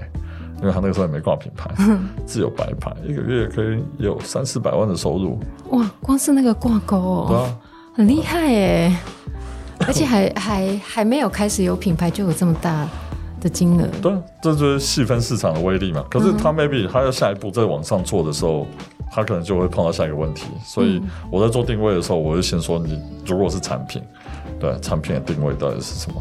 [0.61, 5.39] 因为他那个时候也没挂品牌，嗯、自有白牌，一个月可以有三四百万的收入。
[5.71, 7.57] 哇，光是那个挂钩哦，对啊，
[7.95, 8.95] 很厉害耶，
[9.87, 12.87] 而且还 还还没有开始有品牌就有这么大。
[13.45, 16.03] 的金额，对，这就是细分市场的威力嘛。
[16.09, 18.65] 可是他 maybe 他要下一步再往上做的时候，
[19.11, 20.47] 他可能就会碰到下一个问题。
[20.63, 24.01] 所以我在做定位的时候，我就先说你如果是产品，
[24.59, 26.19] 对，产品的定位到底是什么？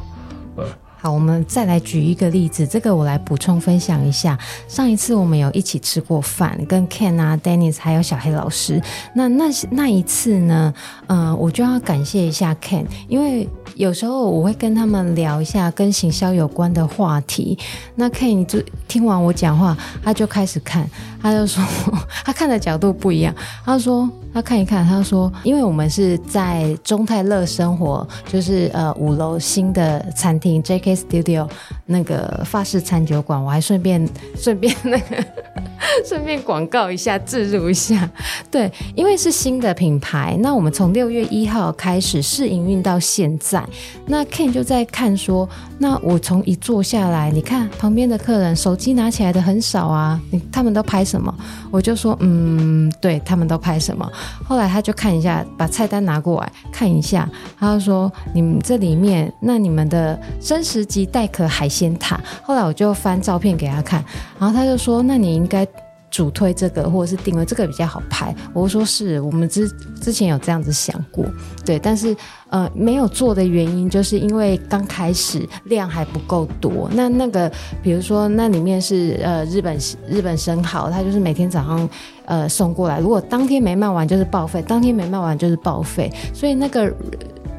[0.54, 0.66] 对。
[1.04, 4.38] 好，我们再来举一个例子，这个我来补充分享一下。
[4.66, 8.80] 上一次我们有一起吃过饭，跟 Ken 啊、Dennis 还有小黑老师。
[9.14, 10.72] 那那那一次呢，
[11.06, 17.58] 呃，我就要感谢一下 Ken，因为有时候我会跟他们聊一下跟行销有关的话题。
[17.96, 20.88] 那 Ken 就听完我讲话，他就开始看，
[21.24, 21.64] 他就说
[22.22, 23.34] 他看的角度不一样，
[23.64, 24.08] 他说。
[24.34, 31.48] 他看一看，他说：“因为我们是在中泰乐生活，就是呃五楼新的餐厅 JK Studio
[31.86, 34.04] 那个法式餐酒馆，我还顺便
[34.36, 35.24] 顺便那个
[36.04, 38.10] 顺便广告一下，置入一下。
[38.50, 43.64] 对，因为是新的品牌，那我们从六月一号开始试营运到现在。
[44.06, 51.34] 那 Ken 就在看说，那我从一坐下来，你看旁边的客人手机拿起来的很少啊，你他们都拍什么？
[51.70, 54.08] 我就说，嗯，对他们都拍什么？”
[54.46, 64.04] 后来他就看一下，把菜单拿过来看一下，他就说：“你们这里面，那你们的生食级带壳海鲜塔。”后来我就翻照片给他看，
[64.38, 65.66] 然后他就说：“那你应该。”
[66.10, 69.68] 主推这个或者是定位这个比较好拍，我说是我们之
[70.00, 71.24] 之前有这样子想过，
[71.64, 72.16] 对，但是
[72.54, 76.88] 呃没有做的原因就是因为刚开始量还不够多。
[76.92, 77.50] 那那个
[77.82, 79.76] 比如说那里面是呃日本
[80.08, 81.88] 日本生蚝，它就是每天早上
[82.26, 86.94] 呃送过来，如果当天没卖完就是报废，当天没卖完就是报废，所以那个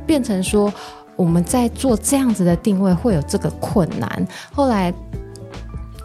[0.06, 0.74] 变成说
[1.18, 4.28] 我们在做这样子的定位会有这个困难。
[4.54, 4.94] 后来。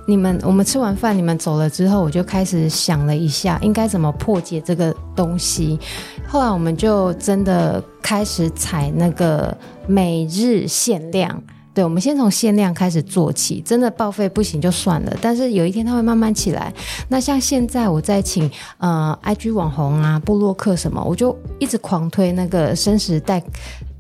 [0.06, 5.78] 你们，我们吃完饭，你们走了之后，我就开始想了一下，应该怎么破解这个东西。
[6.26, 11.40] 后来我们就真的开始采那个每日限量，
[11.72, 13.60] 对，我们先从限量开始做起。
[13.60, 16.72] 真的报废不行就算了，但是有一天它会慢慢起来。
[17.08, 23.42] 那像现在我在请呃 IG 网红啊、布洛克什么，我就一直狂推那个生食带。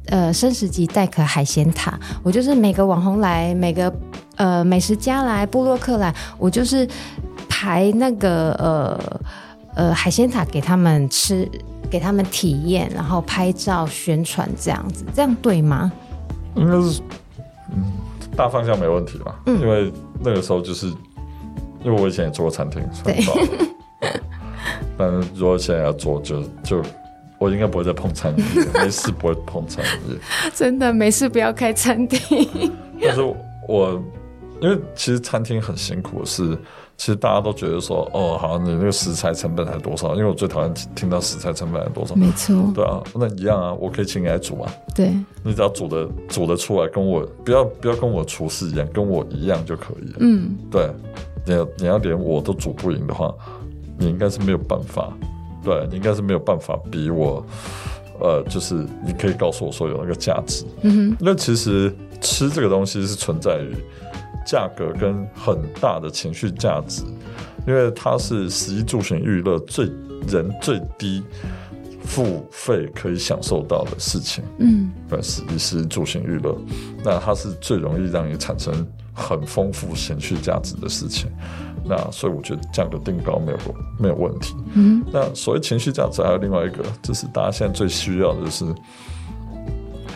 [0.06, 3.92] 呃，生食级带壳海鲜塔，我就是每个网红来，每个
[4.40, 6.88] 呃美食家来，布洛克来，我就是
[7.46, 9.20] 排那个呃
[9.74, 11.46] 呃海鲜塔给他们吃，
[11.90, 15.92] 给他们体验，然后拍照宣传这样子，这样对吗？
[16.54, 17.02] 应该是，
[17.70, 17.92] 嗯，
[18.34, 19.38] 大方向没问题吧？
[19.44, 19.92] 嗯，因为
[20.24, 20.86] 那个时候就是，
[21.84, 23.22] 因为我以前也做过餐厅，对，
[24.96, 26.88] 但是如果现在要做就，就就。
[27.38, 30.20] 我应该不会再碰餐厅，没事不会碰餐厅。
[30.54, 32.70] 真的没事不要开餐厅。
[33.02, 33.22] 但是
[33.66, 33.98] 我，
[34.60, 36.56] 因为其实餐厅很辛苦的是，
[36.96, 40.14] 其实大家都觉得说，哦，好像你那个食材成本才多少？
[40.14, 42.14] 因为我最讨厌听到食材成本才多少。
[42.14, 42.54] 没错。
[42.74, 44.72] 对啊，那一样啊，我可以请你来煮啊。
[44.94, 45.12] 对。
[45.42, 50.16] 你只要煮的煮的出来，跟我不要不要跟我厨师一样，跟我一样就可以了。
[50.20, 50.56] 嗯。
[50.70, 50.90] 对，
[51.46, 53.34] 你要你要连我都煮不赢的话，
[53.98, 55.12] 你应该是没有办法。
[55.62, 57.44] 对，你应该是没有办法比我，
[58.18, 60.64] 呃，就是你可以告诉我说有那个价值。
[60.82, 63.76] 嗯哼，那其实吃这个东西是存在于
[64.50, 67.04] 价格跟很大的情绪价值，
[67.68, 69.84] 因为它是十一住行娱乐最
[70.26, 71.22] 人最低
[72.02, 74.42] 付费可以享受到的事情。
[74.58, 76.58] 嗯，对，食衣食衣住行娱乐，
[77.04, 78.74] 那它是最容易让你产生
[79.14, 81.30] 很丰富情绪价值的事情。
[81.84, 83.58] 那所以我觉得价格定高没有
[84.00, 84.56] 没有问题。
[84.74, 88.64] 嗯，那所谓情绪价值还有另外一个，就是大家现在最需要的就是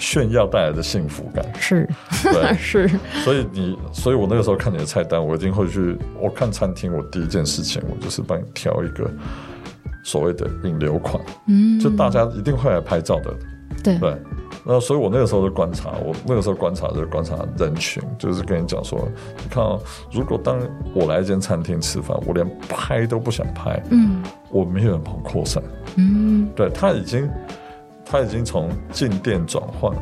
[0.05, 1.43] 炫耀带来的幸福感。
[1.59, 1.89] 是，
[2.25, 2.87] 对， 是。
[3.25, 5.97] 所以你，所以我那个时候看你的菜单，我一定会去。
[6.21, 9.11] 我看餐厅，我第一件事情，我就是帮你挑一个
[10.03, 11.19] 所谓的引流款。
[11.49, 13.35] 嗯，就大家一定会来拍照的
[13.83, 14.15] 对对。
[14.67, 19.09] 那所以，我那个时候就观察，我那个时候观察就是观察人群，就是跟你讲说，
[19.43, 19.79] 你看啊，
[20.13, 20.59] 如果当
[20.95, 25.63] 我来一间餐厅吃饭，我连拍都不想拍，嗯，我没有人跑扩散，
[25.97, 27.29] 嗯，对，他已经
[28.05, 29.95] 他已经从进店转换，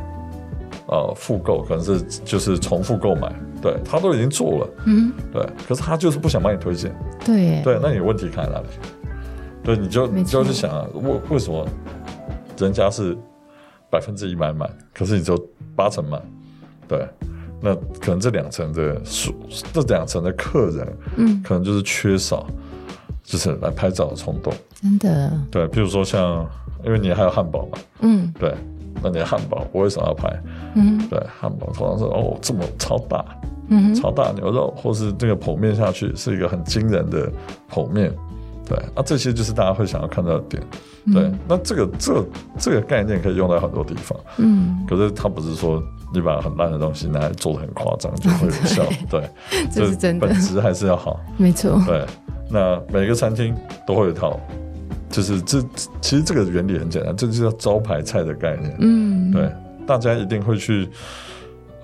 [0.87, 8.67] 啊、呃，复购可能是就是重复购买，对他都已经做了，嗯，对，可是他就是不想帮你推荐，对，对，那你问题看在哪里？
[9.63, 11.67] 对，你就你就去想啊，为为什么
[12.57, 13.17] 人家是？
[13.89, 15.37] 百分之一百满，可是你就
[15.75, 16.19] 八成满，
[16.87, 17.07] 对，
[17.61, 19.31] 那可能这两层的数，
[19.71, 22.47] 这两层的客人，嗯，可能就是缺少，
[23.21, 26.43] 就是来拍照的冲动，真的，对，比如说像，
[26.85, 28.53] 因为你还有汉堡嘛，嗯，对，
[29.01, 30.29] 那你的汉堡我为什么要拍？
[30.75, 33.23] 嗯，对，汉堡通常是哦这么超大，
[33.69, 37.31] 嗯，超大牛肉，或是这个剖面下去是一个很惊人的
[37.71, 38.13] 剖面。
[38.65, 40.63] 对，啊，这些就是大家会想要看到的点。
[41.13, 42.25] 对，嗯、那这个这个、
[42.57, 44.17] 这个概念可以用在很多地方。
[44.37, 48.83] 嗯，可是它不是说你把很烂的东西拿来做的很夸张就会有效。
[49.11, 49.29] 对，
[49.69, 51.19] 这是真的，本质还是要好。
[51.35, 51.77] 没错。
[51.85, 52.05] 对，
[52.49, 53.53] 那每个餐厅
[53.85, 54.39] 都会有一套，
[55.13, 55.61] 就是这
[56.01, 58.75] 其实这个原理很简单，这就叫招牌菜的概念。
[58.79, 59.49] 嗯，对，
[59.87, 60.89] 大家一定会去。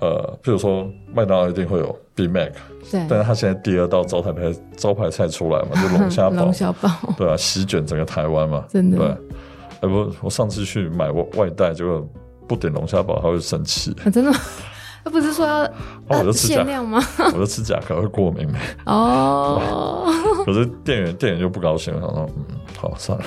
[0.00, 2.52] 呃，比如说麦当劳一定会有 Big Mac，
[2.90, 9.06] 对，但是他现在第二道招牌菜招牌菜出来嘛，就龙虾堡， 龙虾堡， 对啊，席卷整个台湾嘛，真的，对，
[9.82, 12.02] 哎不，我上次去买外外带，结果
[12.48, 14.32] 不点龙虾堡，他会生气，啊，真的，
[15.04, 15.72] 他不是说要哦，
[16.08, 16.98] 我就吃限量吗？
[17.34, 18.48] 我就吃甲壳会过敏。
[18.86, 20.10] 哦，
[20.46, 22.44] 可是店员店员就不高兴了，他说嗯，
[22.88, 23.24] 好算了，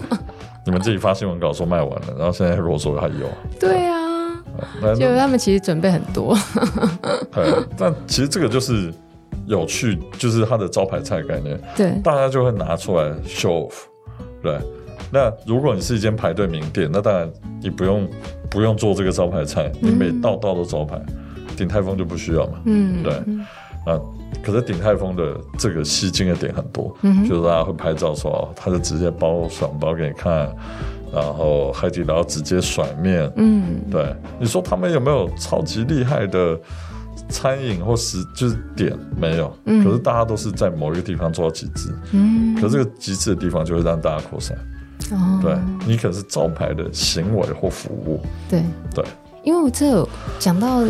[0.66, 3.98] 你们自己发新闻稿说卖完了，然后现在如果说还有，对啊。
[4.98, 6.36] 就他们其实准备很多，
[7.32, 8.92] 对， 但其实这个就是
[9.46, 13.72] 有趣，就是它的招牌菜概念，对，大家就会拿出来 show off，
[14.42, 14.58] 对。
[15.10, 17.30] 那如果你是一间排队名店，那当然
[17.62, 18.06] 你不用
[18.50, 21.00] 不用做这个招牌菜，你每道道都招牌，
[21.56, 23.14] 鼎泰丰就不需要嘛，嗯，对，
[23.86, 23.98] 啊，
[24.42, 30.48] 可是鼎泰丰的这个吸睛的点很多，嗯，就是大家会拍照说哦，他就直接包爽包给你看。
[31.12, 36.56] 然后海底捞直接甩面，嗯，对，你说他们有没有超级厉害的
[37.28, 38.96] 餐饮或是就是点？
[39.20, 39.52] 没有？
[39.64, 44.56] 嗯，可是大家都是在某一个地方做到极致，嗯，可是这个极致的地方就会让大家扩散，
[45.10, 48.62] 哦，对，你可是招牌的行为或服务，对。
[48.94, 49.04] 对，
[49.42, 50.84] 因为我这有讲到。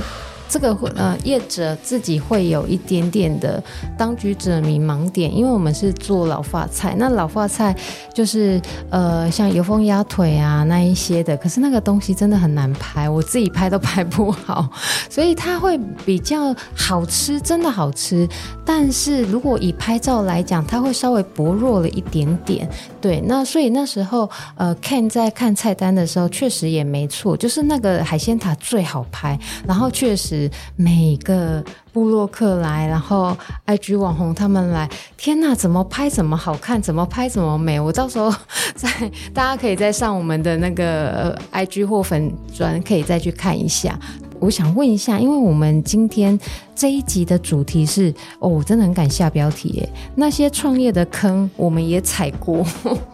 [0.50, 3.62] 这个呃，业者自己会有一点点的
[3.96, 7.74] 当局者迷盲点，因为我们是做老发菜，那老发菜
[8.12, 8.60] 就是
[8.90, 14.68] 呃，像油封鸭腿啊那一些的，可是那个东西真的很难拍，我自己拍都拍不好，
[15.08, 18.28] 所以它会比较好吃，真的好吃，
[18.64, 22.68] 但是如果以拍照来讲，它会稍微薄弱了一点点。
[23.00, 30.50] 对，那所以那时候呃，Ken 在看菜单的时候，确实也没错，就是那个海鲜塔最好拍，然后确实。
[30.76, 33.36] 每个部落客来，然后
[33.66, 37.78] IG 网红他们来，天呐，怎么拍怎么好看，怎么拍怎么美。
[37.78, 38.32] 我到时候
[38.74, 38.88] 在
[39.32, 43.98] 大家可以再上我们的那个 IG 或粉专，可以再去看一下。
[44.40, 46.38] 我想问一下，因为我们今天
[46.74, 52.64] 这一集的主题是哦，我真的很敢下标题耶，那些创业的坑我们也踩过。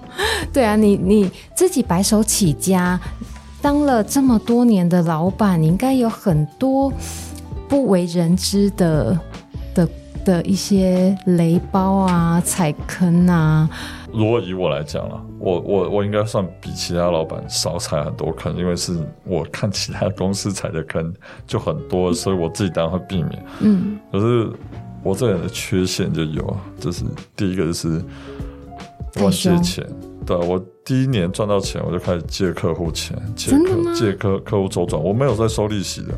[0.53, 2.99] 对啊，你你自己白手起家。
[3.61, 6.93] 当了这么多年的老板，你应该有很多
[7.69, 9.19] 不为人知的
[9.75, 9.89] 的
[10.25, 13.69] 的一些雷包啊、踩坑啊。
[14.13, 21.13] 如果以我来讲啊，我我我应该算比其他老板少踩很多坑，因为是我看其他公司踩的坑
[21.47, 23.45] 就很多，所以我自己当然会避免。
[23.61, 24.49] 嗯，可是
[25.03, 28.01] 我这人的缺陷就有，就是第一个就是
[29.17, 29.87] 乱借钱。
[30.25, 36.09] 对，我第一年赚到钱，我就开始借客户钱，借客借客客户周转，我没有在收利息的。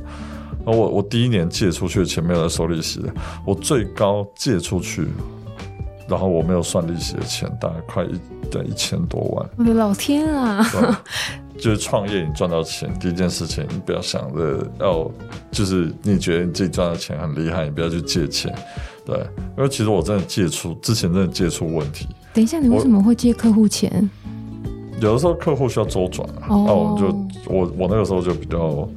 [0.64, 3.12] 那我我第一年借出去的钱没有在收利息的，
[3.44, 5.06] 我最高借出去，
[6.08, 8.18] 然后我没有算利息的钱，大概快一
[8.50, 9.50] 对一千多万。
[9.58, 10.66] 我的老天啊！
[11.58, 15.10] 就是创业，你赚到钱，第一件事情，你不要想着要，
[15.50, 18.54] 就是你觉得你自己赚到钱很厉害，你不要去借钱。
[19.04, 19.18] 对，
[19.56, 22.06] 因为其实我真的借出之前真的借出问题。
[22.32, 24.08] 等一下，你为什么会借客户钱？
[25.00, 27.06] 有的时候客户需要周转啊，那我就
[27.52, 28.88] 我我那个时候就比较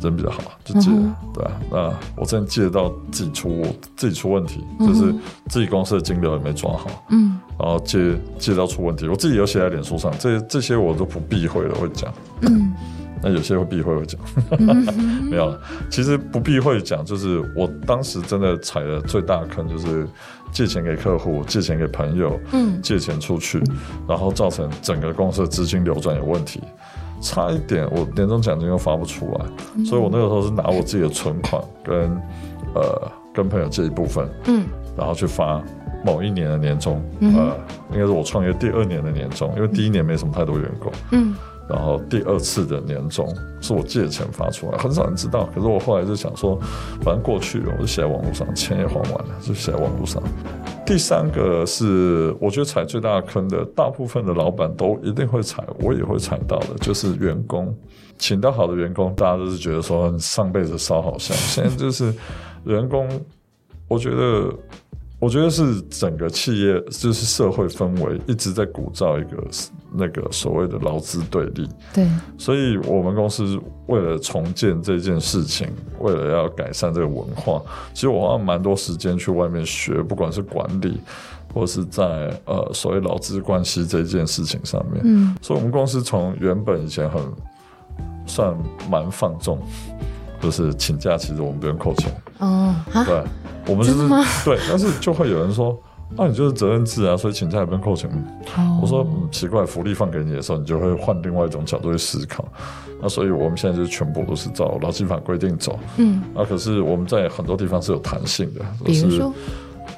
[0.00, 0.90] 人比较好，就借，
[1.32, 3.64] 对啊，那我真的借到自己出
[3.96, 5.14] 自己出问题，就是
[5.48, 12.74] 自己公司的金流也没抓好，嗯，然后借借到出问题，我自己有写在脸书上，这这些我都不避讳的会讲，嗯，
[13.22, 14.20] 那有些会避讳会讲，
[15.30, 20.06] 没有了，其实不避讳讲，就是我当时真的踩了最大的坑就是。
[20.52, 23.62] 借钱给客户，借钱给朋友，嗯，借钱出去，
[24.08, 26.62] 然后造成整个公司的资金流转有问题，
[27.20, 32.10] 差一点我年终奖金又发不出来，嗯、所以我那个时候是拿我自己的存款跟
[32.74, 35.62] 呃跟朋友借一部分，嗯，然后去发
[36.04, 37.56] 某一年的年终，嗯、呃，
[37.92, 41.34] 应该是我创业第二年的年终，因为第一年没什么太多员工，嗯。
[41.68, 43.26] 然后第二次的年终
[43.60, 45.48] 是我借钱发出来，很少人知道。
[45.54, 46.58] 可是我后来就想说，
[47.02, 50.22] 反正过去了，我就写在网络上，钱也还完了，就写在网络上。
[50.84, 57.76] 第三个是我觉得踩最大的坑的，大部分的老板都一定会踩，我也会踩到的，就是员工，
[58.18, 62.14] 请到好的员工，大家都是觉得说上辈子烧好香，现在就是
[62.64, 63.08] 员工，
[63.88, 64.52] 我觉得。
[65.18, 69.42] 我觉得是整个企业就是社会氛围一直在鼓噪一个
[69.94, 71.66] 那个所谓的劳资对立。
[71.94, 75.68] 对，所以我们公司为了重建这件事情，
[76.00, 77.62] 为了要改善这个文化，
[77.94, 81.00] 其实我花了蛮多时间去外面学，不管是管理，
[81.54, 82.04] 或是在
[82.44, 85.00] 呃所谓劳资关系这件事情上面。
[85.02, 87.22] 嗯，所以我们公司从原本以前很
[88.26, 88.54] 算
[88.90, 89.58] 蛮放纵，
[90.40, 92.10] 就是请假其实我们不用扣钱。
[92.38, 93.22] 哦，对。
[93.68, 94.08] 我们就是
[94.44, 95.76] 对，但是就会有人说，
[96.16, 98.08] 那、啊、你就是责任制啊，所以请假也不用扣钱。
[98.56, 98.80] Oh.
[98.80, 102.44] 我说、嗯、奇怪，福利放给你的时候，你就会换另外一种角度去思考。
[103.02, 105.76] 那所以我们现在就是全部都是照劳基法规定走。
[105.96, 109.20] 嗯，啊，可是我们在很多地方是有弹性的，就是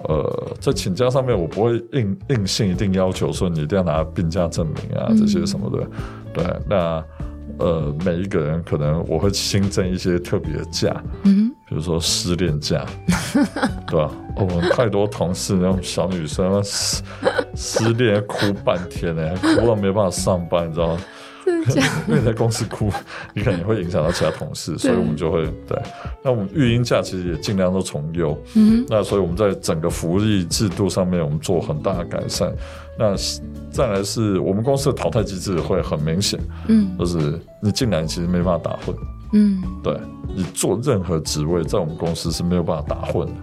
[0.08, 5.86] 呃，在请假上面，我不会硬硬性一定要求说你一定要拿病假证明啊、嗯、这些什么的。
[6.32, 7.04] 对，那
[7.58, 11.02] 呃，每一个人可能我会新增一些特别的假。
[11.24, 11.52] 嗯。
[11.68, 12.86] 比如说失恋假，
[13.86, 14.10] 对吧？
[14.36, 17.02] 我们太多同事那种小女生失
[17.54, 21.00] 失恋哭半天呢，哭到没办法上班，你知道吗？
[22.08, 22.90] 因为你在公司哭，
[23.34, 25.78] 你可能会影响到其他同事，所以我们就会对。
[26.22, 32.50] 那我们育婴假其实也尽量都从优，嗯，那所以我们在整个福利制度上面，我们做很大的改善。
[32.98, 33.14] 那
[33.70, 38.94] 再来是我们公司的淘汰机制会很明显，嗯，就是你进来其实没办法打混。
[39.32, 39.94] 嗯，对，
[40.34, 43.34] 你做任何职位，在我们公司是没有办法打混的。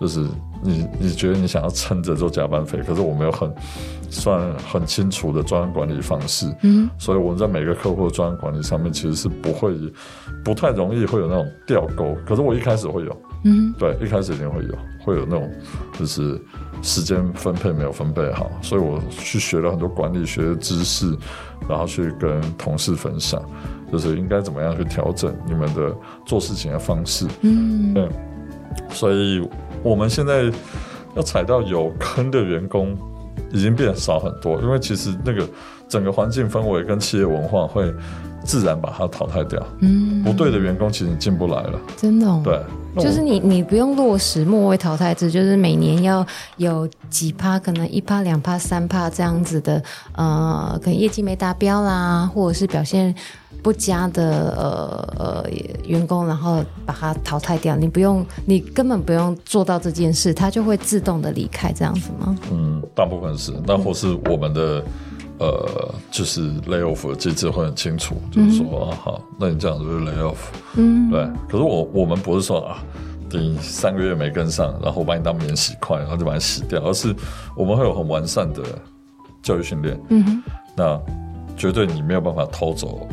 [0.00, 0.20] 就是
[0.62, 3.52] 你，你觉得你想要撑着做加班费，可是我们有很
[4.10, 6.52] 算很清楚的专案管理方式。
[6.62, 9.72] 嗯，所以我们在每个客户的专案管理上面，其实是不会
[10.44, 12.16] 不太容易会有那种掉钩。
[12.26, 15.50] 可是我一开始会有，嗯，对，一开始一定会有，会有那种
[15.98, 16.40] 就是
[16.82, 21.16] 时间分配没有分配好，所以我去学了很多管理学的知识，
[21.68, 23.42] 然后去跟同事分享。
[23.90, 28.08] 就是应该怎么样去调整你们的做事情的方式，嗯，对，
[28.88, 29.46] 所以
[29.82, 30.50] 我们现在
[31.14, 32.96] 要踩到有坑的员工
[33.50, 35.46] 已经变少很多，因为其实那个
[35.92, 37.92] 整个环境氛围跟企业文化会
[38.42, 42.58] 自然把它淘汰掉，嗯，不对的员工其实你进不来了，真的，哦，对。
[42.98, 46.26] 就是你，你不用落实末位淘汰制，就是每年要
[46.58, 49.82] 有几趴，可能一趴、两趴、三趴这样子的，
[50.14, 53.14] 呃，可能业绩没达标啦，或者是表现
[53.62, 55.50] 不佳的呃呃
[55.86, 57.74] 员工，然后把它淘汰掉。
[57.76, 62.36] 你不用，你根本不用做到这件事，他就会自动的离开，这样子吗？
[62.50, 64.84] 嗯，大部分是，那或是我们的。
[65.42, 70.36] 呃，就是 lay off 的机制会很清楚，嗯、就是说啊，好，那你这样子就是 lay off，
[70.76, 71.28] 嗯，对。
[71.48, 72.78] 可是我我们不是说啊，
[73.28, 77.12] 你三个月没跟上，然后我把你当免洗块，然后就把你洗掉，而是
[77.56, 78.62] 我们会有很完善的
[79.42, 80.42] 教育训练，嗯哼，
[80.76, 81.00] 那
[81.56, 83.08] 绝对你没有办法偷走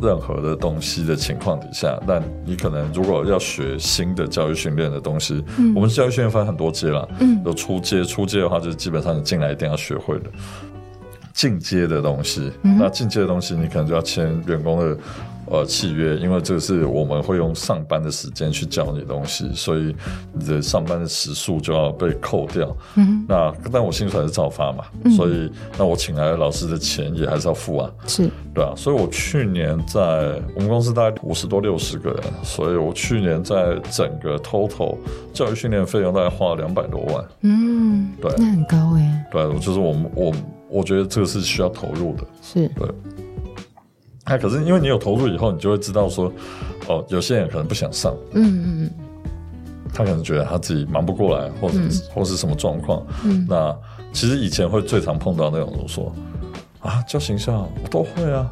[0.00, 10.24] 任何的东西的情况底下，但你可能如果要学新的教育训练的东西，嗯，我们教育训练分很多阶了，嗯，有初阶，初阶的话就是基本上你进来一定要学会的。
[11.40, 14.98] 进阶的东西，嗯、那进阶的东西你可能就要签员工的
[15.46, 19.96] 呃契约，因为这个是我们会用上班的时间去教你的东西，所以
[20.34, 22.76] 你的上班的时数就要被扣掉。
[22.96, 27.90] 嗯，那但我薪水还是照发嘛，嗯、所以那我请来的老师的钱也还是要付啊。
[28.06, 34.94] 是，对啊，所以我去年在我们公司大概五十多六十个人，所以我去年在整个 total
[35.32, 37.24] 教育训练费用大概花了两百多万。
[37.40, 39.24] 嗯，对，那很高哎。
[39.32, 40.34] 对，就是我们我。
[40.70, 42.88] 我觉得这个是需要投入的，是对。
[44.26, 46.32] 那可是因为你有投入以后，你就会知道说，
[46.86, 48.90] 哦，有些人可能不想上，嗯嗯嗯，
[49.92, 53.04] 他可能觉得他自己忙不过来，或者、嗯、或是什么状况。
[53.24, 53.76] 嗯，那
[54.12, 56.12] 其实以前会最常碰到那种说，
[56.78, 58.48] 啊，教行销我都会啊，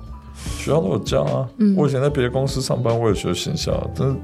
[0.59, 1.49] 学校都有教啊。
[1.59, 4.17] 嗯，我以前在别的公司上班，我也学行销，但是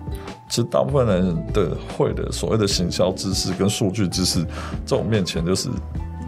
[0.49, 4.45] 其实大部分人的会的所谓的行销知识跟数据知识，
[4.85, 5.69] 在我面前就是。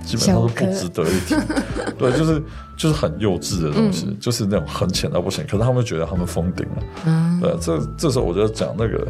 [0.07, 1.35] 基本上都不值得一提，
[1.99, 2.43] 对，就是
[2.77, 5.45] 就是很幼稚的东西，嗯、就是那种很浅到不行。
[5.47, 9.07] 可是他们觉得他们封顶了，嗯，对，这这时候我就讲那个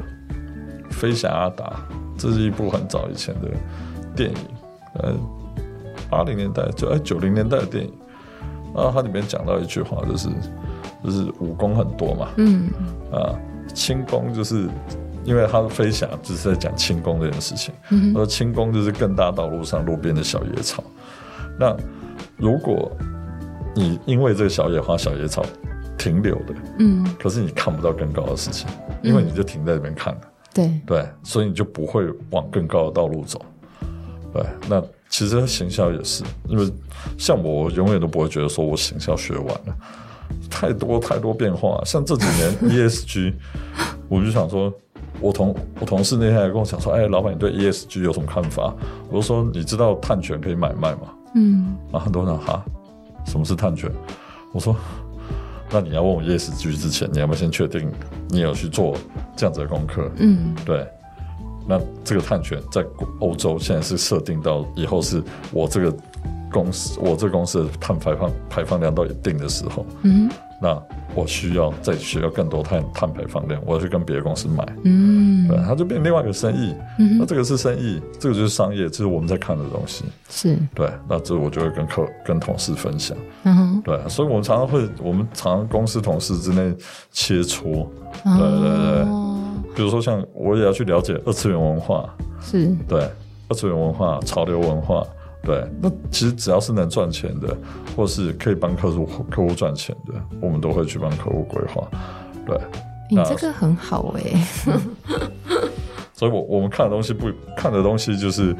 [0.90, 1.64] 《飞侠阿达》，
[2.18, 3.48] 这是一部很早以前的
[4.16, 4.36] 电影，
[4.94, 5.12] 呃，
[6.08, 7.92] 八零年代就哎九零年代的电影，
[8.74, 10.28] 然后它里面讲到一句话，就是
[11.04, 12.70] 就是武功很多嘛，嗯。
[13.12, 13.38] 啊，
[13.74, 14.68] 轻功就是
[15.26, 20.82] 因为他的飞侠只是在讲轻功这件事情，嗯，而轻功就是更大道路上路边的小野草。
[21.58, 21.76] 那
[22.36, 22.90] 如果
[23.74, 25.44] 你因为这个小野花、小野草
[25.98, 28.68] 停留的，嗯，可是你看不到更高的事情，
[29.02, 30.14] 因为你就停在这边看。
[30.14, 30.20] 了，
[30.54, 30.70] 对。
[30.86, 33.44] 对，所以你就不会往更高的道路走。
[34.32, 36.72] 对，那其实行销也是，因为
[37.18, 39.76] 像我永远都不会觉得说我行销学完了，
[40.50, 41.82] 太多太多变化。
[41.84, 42.52] 像这几年
[42.88, 43.32] ESG，
[44.08, 44.72] 我就想说，
[45.20, 48.74] 我同我同事那天还跟我讲说，哎，老板你对 ESG 有什么看法？
[49.10, 51.00] 我就说，你知道碳权可以买卖吗？
[51.34, 52.64] 嗯，啊，很多人哈，
[53.26, 53.90] 什么是碳权？
[54.52, 54.74] 我说，
[55.70, 57.90] 那你要问我 ESG 之前，你要不要先确定
[58.28, 58.96] 你有去做
[59.36, 60.10] 这样子的功课？
[60.16, 60.86] 嗯，对。
[61.68, 62.84] 那这个碳权在
[63.18, 65.92] 欧洲现在是设定到以后是我这个
[66.48, 70.30] 公司，我这个公司的碳排放排放量到一定的时候，嗯，
[70.62, 70.80] 那
[71.16, 80.56] 我需要再需要更多碳碳排放量，我要去跟别的公司买，嗯，对，它就变另外一个生意，嗯，那这个是生意，这个就是商业，这是我们在看的东西，是。
[80.74, 86.72] 对，那这我就会跟客跟同事分享，嗯哼，对，所以我们常常会，我们常常公司同事之内
[87.10, 87.86] 切磋，
[88.22, 89.02] 对对对。
[89.02, 89.32] 哦
[89.74, 92.08] 比如说，像我也要去了解二次元文化，
[92.40, 92.74] 是。
[92.88, 93.06] 对
[93.46, 95.06] 二次元文化、潮流文化，
[95.46, 95.64] 对。
[95.80, 97.56] 那其实只要是能赚钱的，
[97.96, 101.88] 或是可以帮客户客户赚钱的，我们都会去帮客户规划。
[102.44, 102.58] 对，
[103.08, 104.80] 你这个很好哎、欸。
[106.12, 108.56] 所以我我们看的东西不看的东西就是，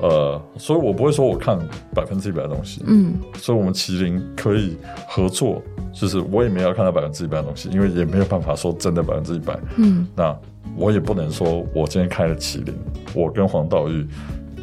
[0.00, 1.58] 呃，所以我不会说我看
[1.94, 2.82] 百分之一百的东西。
[2.86, 4.76] 嗯，所以我们麒麟可以
[5.06, 5.62] 合作，
[5.92, 9.58] 就是我也没有看到百分之一百的东西，因为也没有办法说真的百分之一百。
[9.76, 10.36] 嗯，那。
[10.76, 12.74] 我也不能说，我今天开了麒麟，
[13.14, 14.04] 我跟黄道玉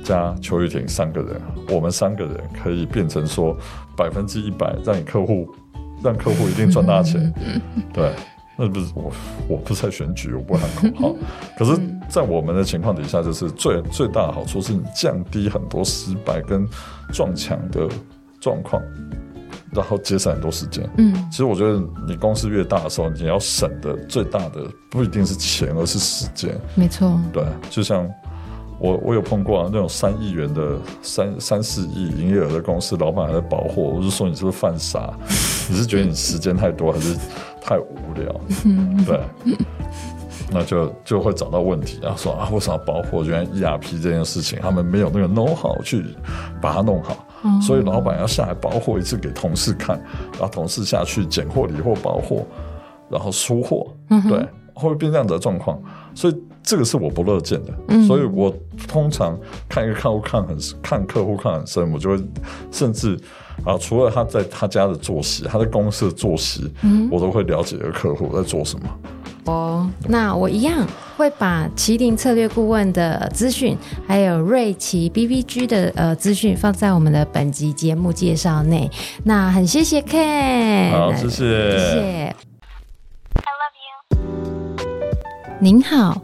[0.04, 3.56] 加邱玉婷三个人，我们三个人可以变成说
[3.96, 5.48] 百分之一百，让你客户，
[6.04, 7.34] 让客户一定赚大钱。
[7.94, 8.12] 对，
[8.58, 9.12] 那不是我，
[9.48, 11.16] 我不是在选举，我不喊口号。
[11.58, 11.80] 可是，
[12.10, 16.68] 在我们的情况底下，就是最最大的好处是你降低很多失败跟
[17.12, 17.88] 撞墙的
[18.40, 18.82] 状况。
[19.74, 20.90] 然后节省很多时间。
[20.98, 26.54] 嗯，其实我觉得你公司越大的时候，你要省的最大的不一定是钱，而是时间。
[26.76, 27.18] 没错。
[27.32, 28.06] 对，就像
[28.82, 35.14] 我我有碰过啊，那种三亿元的三三四亿营业额的公司，老板还在保货，我就说你是不是犯傻？
[35.70, 37.16] 你是觉得你时间太多，还是
[37.62, 38.34] 太无聊？
[39.06, 39.56] 对。
[40.54, 43.24] 那就就会找到问题，然后说啊，为什么保货？
[43.24, 46.04] 原来 ERP 这件事情，他们没有那个 know how 去
[46.62, 47.26] 把它弄好。
[47.62, 49.98] 所以老板要下来保货一次给同事看，
[50.34, 52.46] 然后同事下去拣货、理货、保货，
[53.10, 53.88] 然后出货，
[54.28, 55.82] 对，会变这样的状况。
[56.14, 57.74] 所以这个是我不乐见的。
[58.08, 58.54] 所以我
[58.88, 59.38] 通常
[59.68, 62.24] 看一个客户看很看客户看很深，我就会
[62.72, 63.20] 甚至
[63.66, 66.72] 啊，除了他在他家的作息，他在公司的作息，
[67.12, 68.86] 我都会了解这个客户在做什么。
[69.46, 70.86] 哦，那我一样
[71.18, 73.76] 会把麒麟策略顾问的资讯，
[74.08, 78.88] 还有瑞奇 BBG 的呃资讯放在我们的本集节目介绍内。
[79.24, 82.36] 那很谢谢 Ken，好，谢谢，谢谢。
[83.34, 84.28] I love you。
[85.60, 86.22] 您好，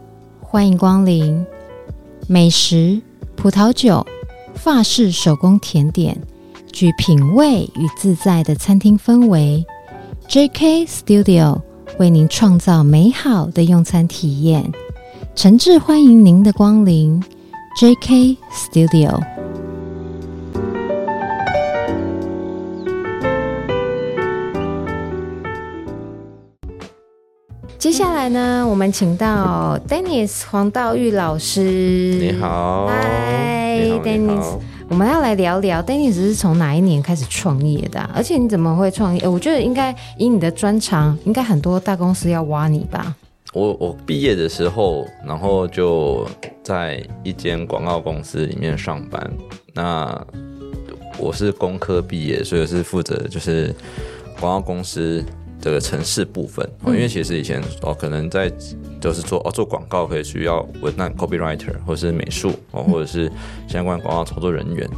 [0.50, 1.44] 欢迎光临。
[2.26, 3.02] 美食、
[3.36, 4.06] 葡萄酒、
[4.54, 6.18] 法式手工甜点，
[6.72, 9.62] 具品味与自在的餐厅氛围。
[10.26, 11.60] JK Studio。
[11.98, 14.72] 为您创造美好的用餐体验，
[15.34, 17.22] 诚挚欢迎您的光临
[17.78, 19.37] ，JK Studio。
[27.76, 31.62] 接下来呢，我们请到 Dennis 黄道玉老师。
[32.20, 34.58] 你好，嗨，Dennis。
[34.88, 38.10] 我们要来聊聊，Dennis 是从哪一年开始创业的啊？
[38.14, 39.28] 而且你怎么会创业？
[39.28, 43.14] 我觉得应该以你的专长，应该很多大公司要挖你吧？
[43.52, 46.26] 我我毕业的时候，然后就
[46.62, 49.30] 在一间广告公司里面上班。
[49.74, 50.26] 那
[51.18, 53.74] 我是工科毕业，所以是负责就是
[54.40, 55.24] 广告公司
[55.60, 56.68] 这个城市部分。
[56.86, 58.52] 因为其实以前哦，可能在。
[59.00, 63.30] 就是做哦，做广告可以需要文案 copywriter，或者是美术哦，或者是
[63.68, 64.90] 相关广告操作人员。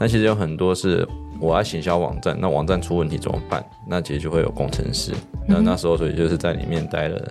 [0.00, 1.06] 那其实有很多是
[1.38, 3.62] 我要行销网站，那网站出问题怎么办？
[3.86, 5.12] 那其实就会有工程师。
[5.46, 7.30] 那那时候所以就是在里面待了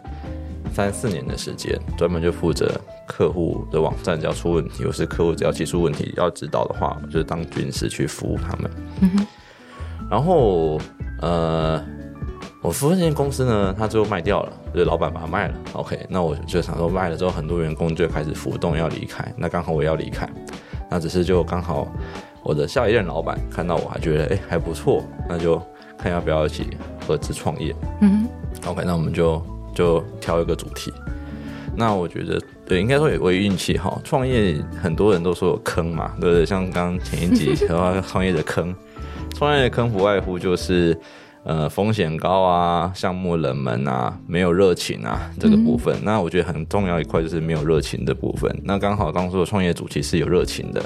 [0.72, 8.70] 三四年的时间，专门就负责客户的网站只要出问题，有时客户只要提出问题要指导的话，就是当军师去服务他们。
[10.08, 10.80] 然后
[11.20, 11.84] 呃。
[12.62, 15.54] 我服务这间公司呢，他最后卖掉了，就是老板把它卖了。
[15.74, 19.26] OK，那我就想说卖了之后，很多员工就开始浮动要离开。
[19.36, 20.30] 那刚好我也要离开，
[20.88, 21.92] 那只是就刚好
[22.44, 25.60] 我的下一任老板看到我还觉得哎还不错，那就
[25.98, 26.68] 看要不要一起
[27.00, 27.76] 合合资创业。
[28.02, 28.28] 嗯
[28.68, 29.42] ，OK，那我们就
[29.74, 30.94] 就挑一个主题。
[31.76, 34.00] 那我觉得，对，应该说也为运气好。
[34.04, 36.46] 创业很多人都说有坑嘛，对不对？
[36.46, 38.76] 像刚刚前一集 说创业的坑，
[39.34, 40.96] 创业的坑不外乎就是。
[41.44, 48.56] 呃，风险高啊，项目冷门啊，没有热情啊，这个部分，嗯、那我觉得很重要一块就是没有热情的部分。
[48.64, 50.80] 那刚好当初的创业主题是有热情的，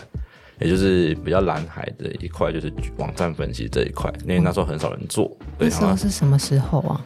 [0.62, 5.30] 也就是比较蓝海的一块，就是网站分析这一块，因为那时候很少人做。
[5.58, 7.02] 对，那时候是什么时候啊？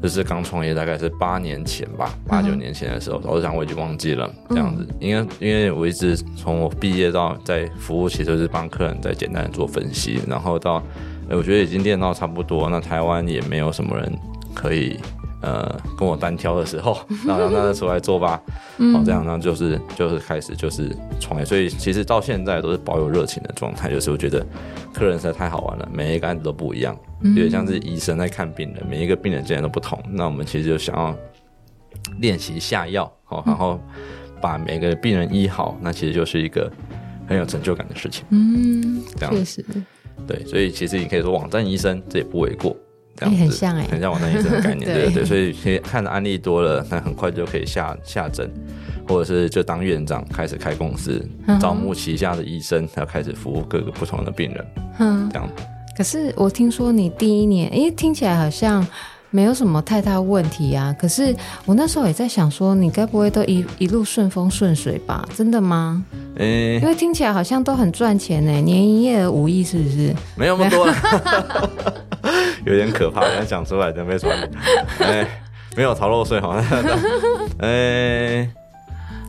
[0.00, 4.86] 就是刚创业，大概是八年前吧，八九年前的时候，我想我已经忘记了这样子。
[5.00, 10.80] 因为因为我一直从我毕业到在服务，其实就是帮客人在简单的做分析，然后到。
[11.30, 14.12] 我觉得已经练到差不多，那台湾也没有什么人
[14.54, 14.98] 可以
[15.40, 18.40] 呃跟我单挑的时候，那那就出来做吧，
[18.78, 24.44] 嗯、哦，这样，那就是就是开始就是创业，所以其实到现在都是保有热情的状态，就是我觉得
[24.92, 31.14] 客人实在太好玩了，每一个案子都不一样，有点像是医生在看病人，每一个病人竟然都不同，那我们其实就想要
[32.18, 33.80] 练习下药，哦，然后
[34.40, 36.70] 把每个病人医好，那其实就是一个
[37.26, 39.64] 很有成就感的事情，嗯，这样确实。
[40.26, 42.76] 对，所以其实你可以说网站医生，这也不为过，
[43.16, 45.24] 这样子很像哎、欸，很像网站医生的概念， 对对对。
[45.24, 48.50] 所以其实看的案例多了，那很快就可以下下诊，
[49.08, 51.26] 或者是就当院长开始开公司，
[51.60, 54.66] 招募旗下的医生，要开始服务各个不同的病人，
[54.98, 55.48] 嗯，这样。
[55.96, 58.86] 可是我听说你第一年，哎，听起来好像。
[59.34, 61.34] 没有什么太大问题啊，可是
[61.66, 65.28] 我那时候也在想说，你该不会都一一路顺风顺水吧？
[65.36, 66.04] 真的吗？
[66.36, 70.14] 嗯、欸，因为听起来好像都很赚钱呢，年营业额五亿是不是？
[70.36, 70.86] 没有那么多，
[72.64, 74.32] 有点可怕，人家讲出来的没什么。
[75.04, 75.26] 哎，
[75.76, 76.82] 没有逃漏税好像。
[77.58, 78.48] 哎，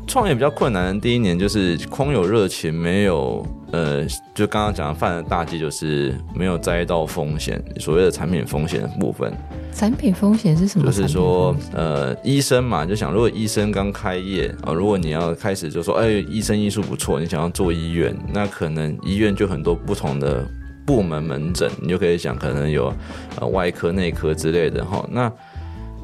[0.06, 3.44] 创业比较困难的第一年就是空有热情，没有。
[3.76, 9.34] 呃，就刚刚讲犯的大忌就是没有摘到风险，所谓的产品风险的部分。
[9.74, 10.86] 产品风险是什么？
[10.86, 20.48] 就是说，呃，医生嘛，就想如果医生刚开业啊，如果你要开始就说，哎，医生医术不错，你想要做医院，那可能医院就很多不同的
[20.86, 22.94] 部门门诊，你就可以想，可能有
[23.42, 25.06] 呃外科、内科之类的哈。
[25.12, 25.30] 那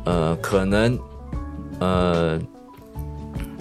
[0.03, 0.99] 呃，可能
[1.79, 2.37] 呃。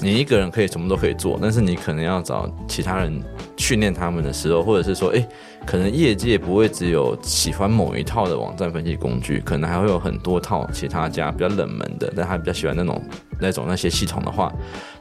[0.03, 3.23] 你一个人可以什么都可以做，但是你可能要找其他人
[3.61, 5.29] 训练他们的时候，或者是说，哎，
[5.67, 13.01] 可能业界不会只有喜欢某一套的网站分析工具，可能还会有很多套其他家比较冷门的，但他比较喜欢那种
[13.39, 14.51] 那种那些系统的话，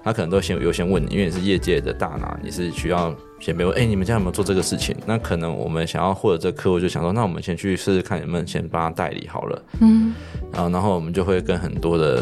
[0.03, 4.95] 他可能都先优先问你，因为你是业界的大拿，你是需要先被问，哎，你们家有没有做这个事情？
[5.05, 10.13] 那可能我们想要获得这个客户，就想说，那我们先去试试看，能不能先帮他代理好了，嗯，
[10.51, 12.21] 然后然后我们就会跟很多的。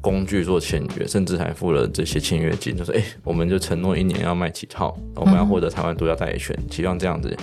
[0.00, 7.36] 工具做签约，甚至还付了这些签约金，就是：“哎、欸，我们就承诺一年要卖几套，我们要获得台湾独家代理权，希望这样子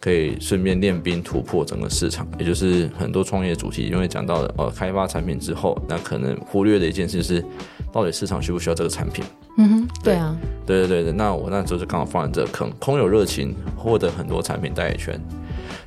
[0.00, 7.44] 可以顺便练兵突破整个市场。”也就是很多创业主题，因为讲到的呃开发产品之后，那可能忽略的一件事是，
[7.92, 9.24] 到底市场需不需要这个产品？
[9.58, 10.36] 嗯哼，对啊，
[10.66, 15.20] 对对对对，那我那时候就刚好放在这个坑，空有热情，获得很多产品代理权。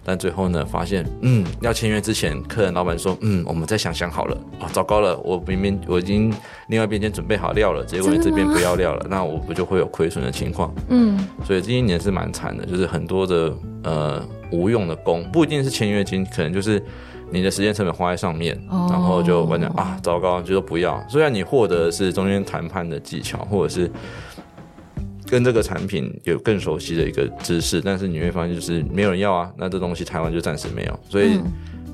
[0.03, 4.37] 但最后呢，发现，嗯，要签约之前，客人老板说，嗯，我们再想想好了。
[4.59, 6.33] 哦，糟糕了，我明明我已经
[6.67, 10.73] 另外一边已经准备好料了，结果你这边不要料了，那我不就会有亏损的情况？
[10.89, 13.53] 嗯，所以这一年是蛮惨的，就是很多的
[13.83, 16.83] 呃无用的工，不一定是签约金，可能就是
[17.31, 21.03] 你的时间成本花在上面，哦、然后就完全啊，糟糕，就说不要。
[21.07, 23.91] 虽然你获得的是中间谈判的技巧，或者是。
[25.27, 31.39] 跟这个产品有更熟悉的一个知识，但是你会发现就是没有人要啊，那这东西台湾就暂时没有，所以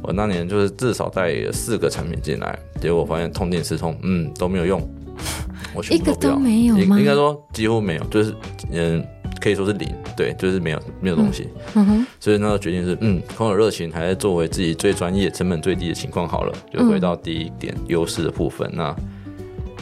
[0.01, 4.81] 我那年就是至少带了四个产品进来，结果我发现痛定思痛，嗯，都没有用，
[5.75, 6.99] 我全部都不要，一个都没有吗？
[6.99, 8.33] 应该说几乎没有，就是
[8.71, 9.05] 嗯，
[9.39, 18.95] 可以说是零，对，就是没有没有东西，嗯哼，所以那个决定是嗯，空有热情还是作为自己最专业、成本最低的情况好了，就回到第一点优势的部分，那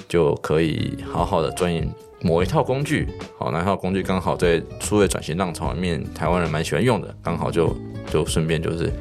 [0.10, 1.88] 就可以好好的钻研。
[2.22, 3.07] 某一套工具，
[3.38, 7.76] 好，那套工具刚好在数位转型浪潮里面，台湾人蛮喜欢用的，刚好就
[8.11, 8.91] 就顺便就是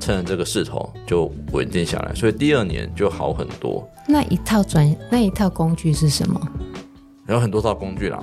[0.00, 3.88] 趁着这个势头就稳定下来，所以第二年就好很多。
[4.08, 6.40] 那一套转那一套工具是什么？
[7.26, 8.22] 有很多套工具啦，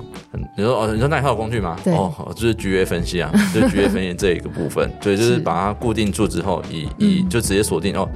[0.56, 1.76] 你说哦，你说那一套工具吗？
[1.82, 8.08] 对哦，就是局约分析啊， 就是 GA 分析这一个部分，所以就是把它固定住之后，以以就直接锁定哦。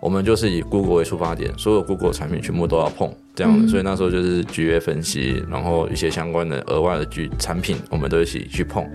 [0.00, 8.86] 我们就是以 Google 为出发点，所有 Google 产品全部都要碰这样的，嗯、所以那时候就是局约分析，然后一些相关的额外的局产品，我们都一起去碰，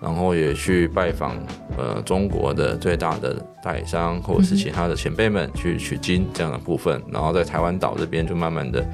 [0.00, 1.36] 然后也去拜访
[1.76, 8.84] 呃中国的最大的代理商或者是其他的前辈们去取经这样的部分，然后在台湾岛这边就慢慢的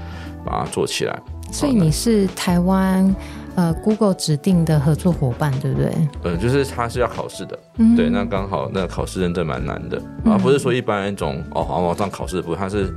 [0.44, 1.18] 把它做起来。
[1.52, 3.14] 所以你是台湾
[3.56, 5.90] 呃 Google 指定的合作伙伴，对不对？
[6.22, 12.94] 呃，就是他是要考试的，嗯、对，那刚好那考试认证蛮难的，而、嗯、不是说一般一种哦，网上考试不，他是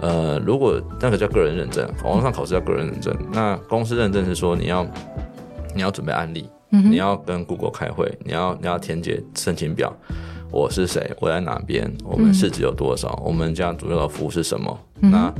[0.00, 4.84] 呃，如果那个叫个人认证，网上考试叫个人认证，那公司认证是说你要
[5.74, 9.92] 你要准备案例，嗯、你要跟 Google 开会，你要你要填写申请表，
[10.50, 15.32] 我是谁，我在哪边，我们市值有多少，嗯、我们家主要的服务是什么，嗯、那。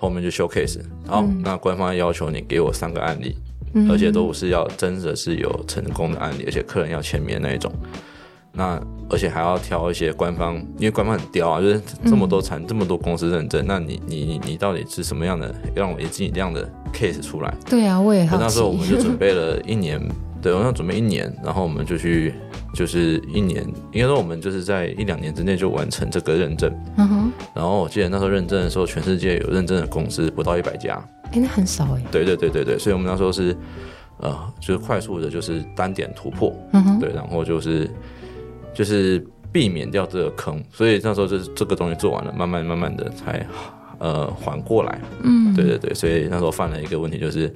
[0.00, 3.36] 后面就 showcase，好，嗯、那官方要求你给我三个案例，
[3.74, 7.72] 嗯、而且都是要真的是有成功的案例，而且客人要签名那一种。
[8.52, 17.54] 那而且还要挑一些官方，因为官方很刁啊，就是这么多产、嗯、这么多公司认证，那你你你你到底是什么样的，让我也尽量的 case 出来？
[17.68, 18.38] 对啊，我也好。
[18.38, 20.00] 那时候我们就准备了一年，
[20.42, 22.34] 对，我想准备一年，然后我们就去。
[22.74, 26.70] 就是一年，应该说我们就是在一两年之内就完成这个认证。
[26.98, 27.32] 嗯哼。
[27.54, 31.02] 然后我记得那时候认证的时候，全世界有认证的公司不到一百家。
[31.28, 32.02] 哎、欸，那很少哎。
[32.10, 33.56] 对对对对对，所以我们那时候是，
[34.18, 36.54] 呃，就是快速的，就是单点突破。
[36.72, 36.98] 嗯哼。
[36.98, 37.90] 对，然后就是
[38.74, 43.46] 就是避免掉这个坑，所以那时候就是这个东西做完了，慢慢慢慢的才
[43.98, 45.00] 呃缓过来。
[45.22, 45.54] 嗯。
[45.54, 47.54] 对对对，所以那时候犯了一个问题就是。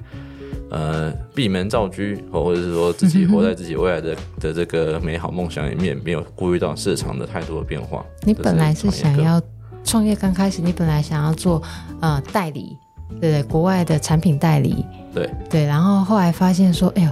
[0.69, 2.01] 呃，闭门造车，
[2.31, 8.03] 或或者是说自己活在自己未来的的这个美好梦想里面，没有顾虑到市场的太多的变化。
[8.23, 9.39] 你本来是想要
[9.83, 11.61] 创业，刚开始你本来想要做
[12.01, 12.75] 呃代理，
[13.19, 17.11] 对对，国外的产品代理，对对，然后后来发现说，哎呦，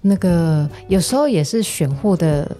[0.00, 2.50] 那个有时候也是选货的。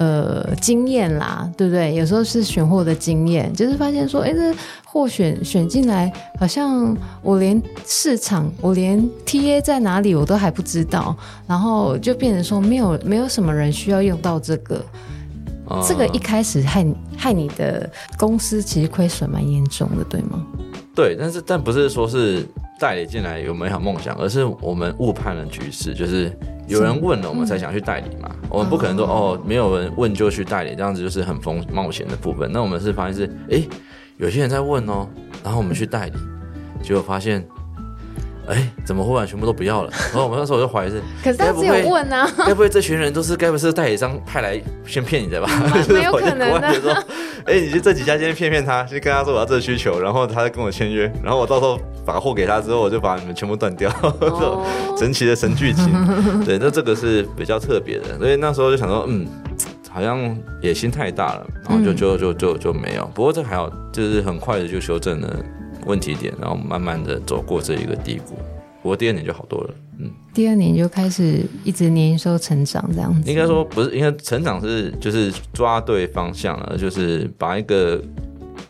[0.00, 1.94] 呃，经验啦，对不对？
[1.94, 11.14] 有时候是选货的经验，就是发现说，哎，这货选选进来，好像我连市场，我连 TA 在哪里，我都还不知道，
[11.46, 14.82] 然后就变成说，没有没有什么人需要用到这个，
[15.68, 17.86] 嗯、这个一开始害害你的
[18.16, 20.42] 公司其实亏损蛮严重的，对吗？
[20.94, 22.44] 对，但是但不是说是
[22.78, 26.30] 代理进来有美好梦想，而是我们误判了局势，就是。
[26.68, 28.30] 有人问了，我们才想去代理嘛。
[28.48, 32.48] 我们不可能说哦，没有人问就去代理，这样子就是很风冒险的部分。
[32.52, 33.60] 那我们是发现是，哎，
[34.18, 35.08] 有些人在问哦，
[35.42, 36.12] 然后我们去代理，
[36.80, 37.44] 结果发现，
[38.48, 39.90] 哎，怎么忽然全部都不要了？
[39.90, 45.48] 然 后我们那时候我就怀疑是，可是他只有问啊， 该不会这群人都是该不是代理商派来先骗你的吧？
[45.88, 47.06] 没有可能的。
[47.46, 51.78] 哎，你去这几家先骗骗他，先跟他说我要这个需求，然后他再跟我签约，然后我到时候。
[52.02, 54.66] 把货给他之后，我就把你们全部断掉，哦、
[54.98, 56.44] 神奇的神剧情。
[56.44, 59.24] 对，那这个是比较特别的，所以那时候就想说，嗯，
[59.90, 63.08] 好像野心太大了，然后就就就就就没有。
[63.14, 65.36] 不过这还好，就是很快的就修正了
[65.86, 68.34] 问题点，然后慢慢的走过这一个低谷。
[68.82, 73.30] 不过第二年就好多了，嗯，第二年就开始一直年收成长这样子。
[73.30, 78.02] 应该说不是，应该成长是就是抓对方向了，就是把一个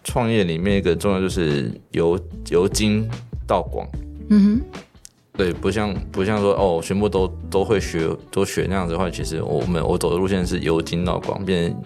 [0.03, 2.19] 创业里面一个重要就是由
[2.51, 3.09] 由精。
[3.47, 3.85] 到广，
[4.29, 4.81] 嗯哼，
[5.37, 11.83] 对，不像不像说哦，全部都都会学都学那样子的话，其实我们我走的路线是由精到广，变成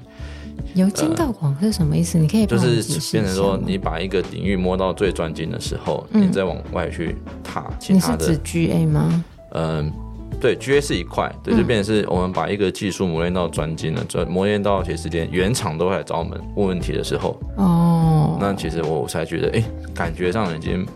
[0.74, 2.18] 由精到广是什么意思？
[2.18, 2.82] 你可以就是
[3.12, 8.26] 变成说，你把一个领域摸到最专精的时候，嗯、你再往外去踏其他的。
[8.26, 9.24] 你是指 GA 吗？
[9.52, 9.92] 嗯，
[10.40, 20.86] 对，GA 是一块，对，就变成是我们把一个技术磨练到专精了，专磨练到其实连原厂都会来找我们问问题的时候，哦，那其实我才觉得，哎，感觉上已经。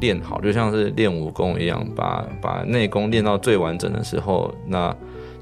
[0.00, 4.94] 练好就像是练武功一样，把把内功练到最完整的时候，那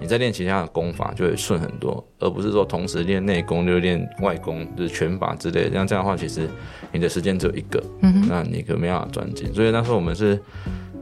[0.02, 5.72] 你在练其他的功法就会顺很多，而不是说同时练内功就练外功，就是拳法之类的。
[5.72, 6.48] 像这样的话，其实
[6.90, 9.54] 你的时间只有一个，嗯，那你可没办法专精。
[9.54, 10.38] 所以那时候我们是。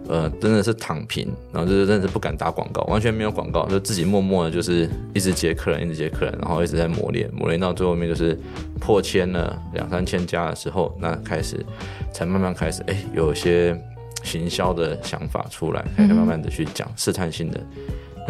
[0.09, 8.37] 呃，真的是躺平，然后就是真的是不敢打广告，完全没有广告，就自己默默的，就是一直接客人，一直接客人，然后一直在磨练，磨练到最后面就是
[8.81, 11.65] 破千了两三千家的时候，那开始
[12.13, 13.81] 才慢慢开始，哎，有一些
[14.25, 17.61] 行销的想法出来，开始慢慢的去讲试探性的，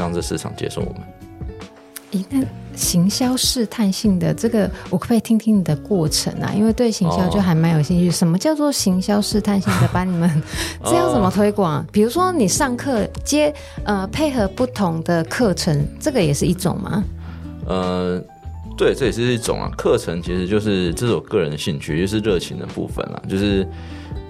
[0.00, 1.02] 让这市场接受我们。
[2.12, 2.44] 咦，那
[2.74, 6.50] 行销试探性的这个，我可不可以听听你的过程啊？
[6.56, 8.08] 因为对行销就还蛮有兴趣。
[8.08, 9.88] 哦、什么叫做行销试探性的？
[9.92, 10.28] 把你们
[10.82, 11.80] 这要怎么推广？
[11.80, 17.04] 哦、比如说你上课接呃配合不同的课程，这个也是一种吗？
[17.66, 18.20] 呃，
[18.76, 19.70] 对，这也是一种啊。
[19.76, 23.22] 课程其实就是这是我个人的兴趣，就是热情的部分啦。
[23.28, 23.64] 就是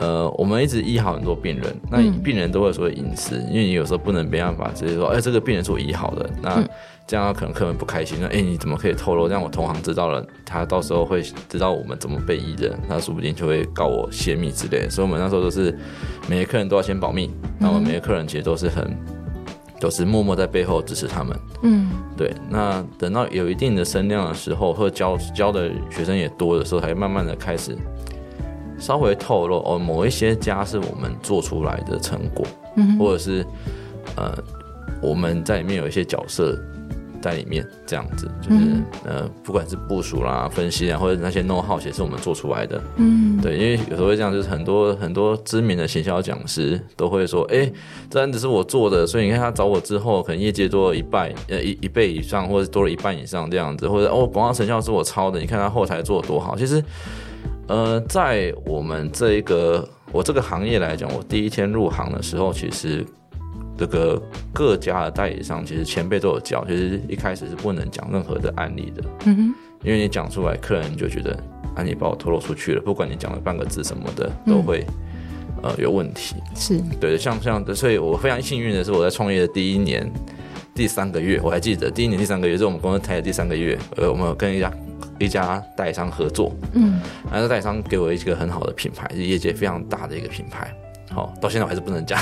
[0.01, 6.55] 呃，我们一直医好很多病人，那病人都会说隐私，嗯、因为你有时候不能没办法直接说，哎，这个病人是我医好的，那。
[6.57, 6.69] 嗯
[7.07, 9.27] 这样可能客人不开心，那：“哎，你怎么可以透露？
[9.27, 15.77] 让我同行知道了，他到时候会知道我们怎么被医的，他说不定就会告我泄密之类的。”所以，我们那时候都是
[16.29, 17.29] 每个客人都要先保密，
[17.59, 18.97] 那我们每个客人其实都是很
[19.81, 21.37] 都是默默在背后支持他们。
[21.63, 22.33] 嗯，对。
[22.49, 27.77] 那等到有一定的声量的时候，或者教教的学生也多的时候，才慢慢的开始
[28.81, 32.45] 稍微透露哦，某一些家是我们做出来的成果，
[32.77, 33.47] 嗯，或者是
[34.17, 34.37] 呃，
[35.01, 36.59] 我们在里面有一些角色。
[37.23, 42.83] 在里面这样子，就是、嗯、呃，不管是部署啦、分析啊，或者那些 know how 也是我们做出来的。
[42.97, 47.73] 嗯，对，因为有时候会这样，就是很多很多知名的行销讲师都会说，哎、欸，
[48.09, 56.57] 这案子是我做的，所以你看他找我之后，可能业界多了一半，呃，一一倍以上，或者多了一半以上这样子，或者哦，广告成效是我抄的，你看他后台做的多好。
[56.57, 56.83] 其实，
[57.71, 63.07] 呃，在我们这一个我这个行业来讲，我第一天入行的时候，其实。
[63.79, 64.21] 这个
[64.53, 71.33] 各家的代理商，其实前辈都有教，其实一开始是不能讲任何的案例的，嗯哼，因为你讲出来，客人就觉得
[71.75, 74.85] 啊，你把我透露出去了，不管你讲了半个字什么的，都会、
[75.63, 76.37] 嗯、呃有问题。
[76.55, 80.07] 是对，像这样的，所以我非常幸运的是，我在创业的第一年
[80.75, 84.73] 第三个月，我还记得第一年第三个月，是我们公司开的第三个月，呃，我们有跟一家
[85.19, 87.01] 一家代理商合作，嗯，
[87.31, 90.73] 然后代理商给我一个很好的品牌，是业界非常大的一个品牌。
[91.13, 92.19] 好，到现在我还是不能讲。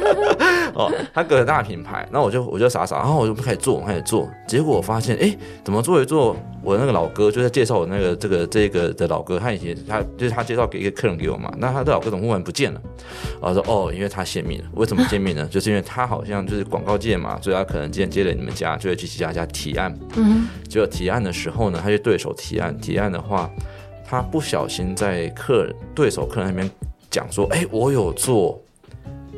[0.74, 12.80] 哦，他个很大品牌，那我就我就傻傻，然后我就开始做，我开始做，结果我发现，哎，怎么做一做，我那个老哥就在介绍我那个这个这个的老哥，他以前他就是他介绍给一个客人给我嘛，那他的老哥怎么忽然不见了？
[13.40, 14.64] 我说哦，因为他泄密了。
[14.74, 15.46] 为什么泄密呢？
[15.52, 19.94] 就是因为他好像就是广告界嘛，所以他可能今天接了你们家，就会去其他家提案。
[20.16, 23.48] 嗯，结果提案的时候呢，他就对手提案，提案的话，
[24.04, 26.68] 他不小心在客人对手客人那边。
[27.14, 28.60] 讲说，哎、欸，我有做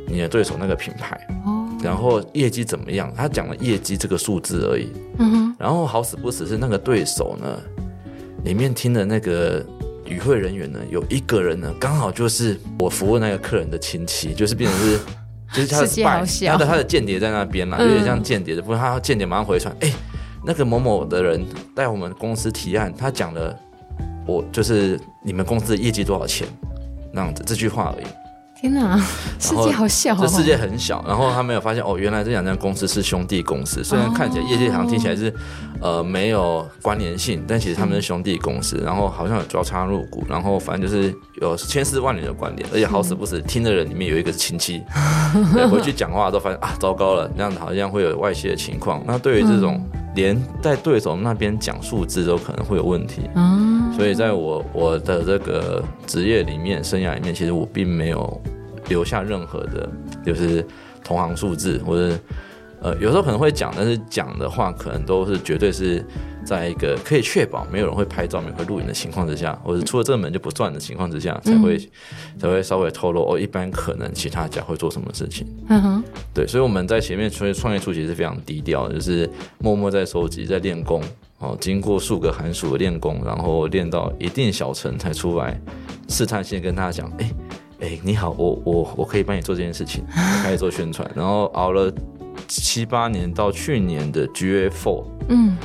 [0.08, 1.14] 你的对手那个品牌，
[1.44, 3.12] 哦，然后业绩怎么样？
[3.14, 7.46] 他讲了业绩这个数字而已，嗯哼，然后好死不死是那个对手呢，
[8.44, 9.62] 里面听的那个
[10.06, 14.98] 与会人员呢，有一个人呢，刚好就是我服务那个客人的亲戚，就是变成是，
[15.52, 19.94] 就是他的拜，他的他的间谍在那边嘛，有点像间谍的，不过他间谍马上回传，哎、欸，
[20.46, 23.54] 那个某某的人带我们公司提案，他讲了
[24.26, 26.48] 我就是你们公司的业绩多少钱。
[27.16, 28.06] 这样子这句话而已。
[28.58, 28.98] 天哪，
[29.38, 30.18] 世界好小哦！
[30.20, 31.04] 这世界很小。
[31.06, 33.84] 然后他没有发现哦，原来这两家公司是兄弟公司。
[33.84, 35.32] 虽然看起来业界好像听起来是
[35.80, 38.78] 呃没有关联性，但其实他们是兄弟公司。
[38.84, 42.66] 然后好像有交叉入股，然后反正就是有千丝万缕的关联。
[42.72, 44.82] 而且好死不死，听的人里面有一个是亲戚，
[45.52, 49.02] 对，回去讲话都发现啊，糟糕了，那样子好像会有外泄的情况。
[49.06, 49.78] 那对于这种
[50.16, 53.30] 连在对手那边讲数字都可能会有问题。
[53.94, 58.42] 所以在我我的这个职业里面、生涯里面，其实我并没有
[58.88, 59.88] 留下任何的，
[60.24, 60.66] 就是
[61.04, 62.18] 同行数字，或者
[62.80, 66.04] 呃，有时候可能会讲，但是讲的话可能都是绝对是
[66.44, 71.78] 在一个可以确保没有人会拍照、没有人会录影的情况之下，或者出了这个门就不转的情况之下，才会
[72.38, 75.46] 才会稍微透露哦，一般可能其他家会做什么事情。
[75.68, 76.04] 嗯哼，
[76.34, 81.02] 对，所以我们在前面创业创业初期是非常低调，就是默默在收集、在练功。
[81.38, 85.60] 哦，经过数个寒暑的练功，然后练到一定小成才出来
[86.08, 87.30] 试探性跟大家讲，哎
[87.80, 90.02] 哎，你好，我我我可以帮你做这件事情，
[90.42, 91.92] 开始做宣传，然后熬了
[92.46, 95.56] 七八年，到去年的 GA Four，嗯。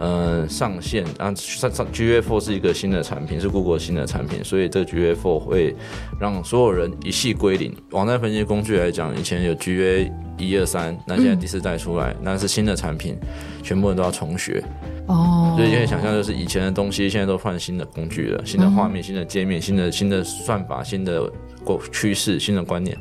[0.00, 5.74] 呃，上线啊，上上 GA4 是一个新的产品，是 Google 新的产品，所以这 GA Four 会
[6.20, 7.74] 让所有人一系归零。
[7.90, 13.18] 网站分析工具来讲，以前有 GA 一二三，那现在第四代出来，那是新的产品，
[13.60, 14.62] 全部人都要重学。
[15.08, 21.28] 哦，所以现在想象就是以前的东西，现在都换新的工具了，新的画面、新的界面、新的新的算法、新的
[21.92, 22.96] 趋势、新的观念，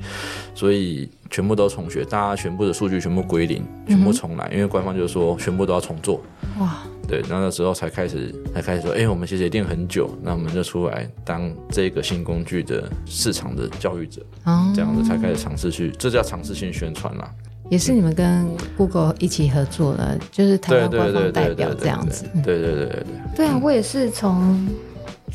[0.53, 6.21] 所以全部都重学，大家全部的数据全部归零，全部重来，因为官方就是说全部都要重做。
[6.59, 17.29] 哇，对，那那时候才开始，才开始说，哎、欸，我们其实也练很久，那我们就出来当这个新工具的市场的教育者，哦、这样子才开始尝试去，这叫尝试性宣传啦。
[17.69, 18.47] 也是你们跟
[18.77, 22.23] Google 一起合作的，就是台湾官方代表这样子。
[22.35, 23.05] 对对对对对。
[23.35, 24.65] 对啊，我也是从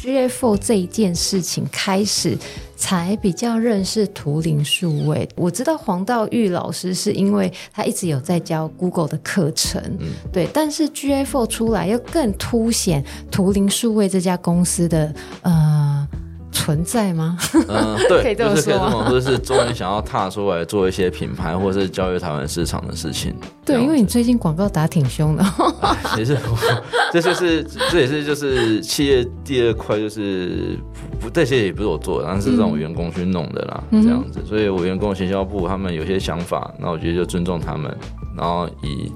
[0.03, 2.37] GA4 这一件事情开始。
[2.75, 5.29] 才比较认识图灵数位。
[5.37, 10.49] 我知道黄道玉老师是因为他一直有在教 Google 的课程，嗯，对。
[10.53, 16.09] 但是 GFO 出来又更凸显图灵数位这家公司的呃。
[16.53, 17.37] 存在吗？
[17.69, 23.35] 嗯， 对，可以这么说，或者是终于想要踏出来做一些品牌，或者是教育台湾市场的事情。
[23.65, 25.45] 对，因为你最近广告打挺凶的。
[26.17, 26.39] 也是，
[27.13, 30.79] 这就是这也是就是企业第二块，就是
[31.19, 34.41] 不这些也不是我做的，但是让我员工去弄的啦，嗯、这样子。
[34.47, 37.93] 所以我员工行销部他们有些想法，那我觉得就尊重他们，
[38.37, 39.11] 然后以。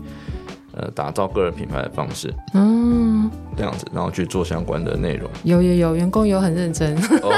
[0.76, 5.28] 呃，打造个人品牌的方式，嗯，这样子，然后去做相关的内容。
[5.42, 6.94] 有有有，员工有很认真。
[7.22, 7.32] 哦，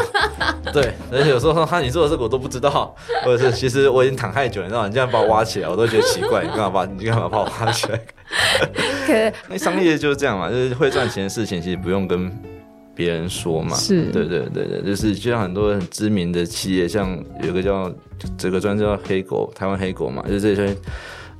[0.72, 2.92] 对，而且有时候说他你做的这个我都不知道，
[3.24, 4.88] 或者是其实我已经躺太久了，你知道？
[4.88, 6.42] 你这样把我挖起来，我都觉得奇怪。
[6.46, 8.00] 你干嘛把你干嘛把我挖起来？
[9.48, 12.30] 那商业就是这样嘛，就是会赚钱的事情，其实不用跟
[12.92, 13.76] 别人说嘛。
[13.76, 17.88] 是，对对对对，就是就像很多很知名的企业，像有个叫
[18.36, 20.76] 这个专叫黑狗，台湾黑狗嘛，就是这些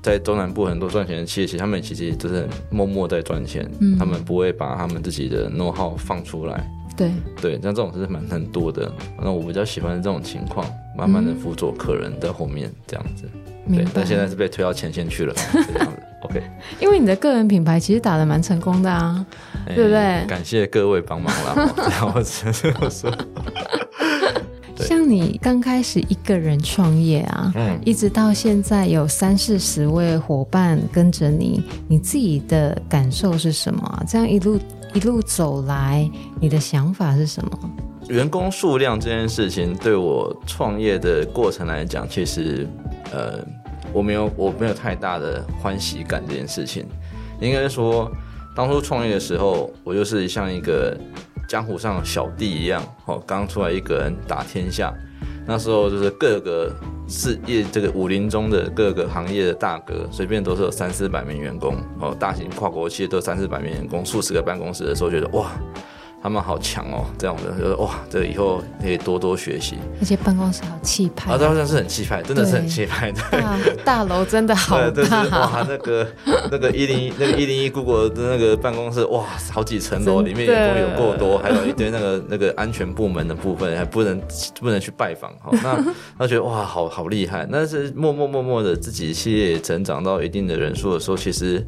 [0.02, 6.68] 在中南部很多赚钱的企业，其实他们其实就是默默在赚钱，嗯，他们不会把他们自己的 know how 放出来。
[6.96, 8.90] 对对，像这种是蛮很多的。
[9.22, 13.24] 那我比较喜欢这种情况，慢慢的辅佐客人在后面这样子。
[13.66, 16.02] 嗯、对，但现在是被推到前线去了， 这样子。
[16.22, 16.42] OK。
[16.80, 19.24] 因为你的个人品牌其实打得蛮成功的啊，
[19.66, 20.26] 欸、对不对？
[20.26, 21.72] 感谢各位帮忙啦。
[21.76, 22.68] 这样我只能这
[24.84, 34.02] 像你刚开始一个人创业啊，嗯，一直到现在有三四十位伙伴跟着你，你自己的感受是什么啊？
[34.08, 34.58] 这样一路。
[34.94, 36.10] 一路走来，
[36.40, 37.70] 你的想法是什么？
[38.08, 42.66] 员工数量这件事情对我创业的过程来讲，其实
[43.12, 43.38] 呃，
[43.92, 46.24] 我没有我没有太大的欢喜感。
[46.26, 46.86] 这件事情，
[47.38, 48.10] 应该说，
[48.56, 50.96] 当初创业的时候，我就是像一个
[51.48, 54.92] 江湖上小弟一样，哦，刚出来一个人打天下。
[55.46, 56.70] 那时候就是各个
[57.08, 65.50] 事业，这个武林中的各个行业的大哥，随便都是有三四百名员工哦，大型跨国企业都有三四百名员工，数十个办公室的时候，觉得哇。
[66.20, 69.76] 他们好强哦，这样的就是哇，这以后可以多多学习。
[70.00, 73.22] 而且办公室好气派啊，好像是很气派，真的是很气派的。
[73.84, 76.06] 大大楼真的好大，对对对，哇，那个
[76.50, 84.20] 那个一零一那个一零一 Google 的那个办公室，哇，好几层楼，里面员工有够多，还有一堆那个那个安全部门的部分还不能
[84.60, 85.50] 不能去拜访哈。
[85.62, 87.48] 那他觉得哇，好好厉害。
[87.50, 91.64] 但是默默默默的自己企业成长到一定的人数的时候，其实。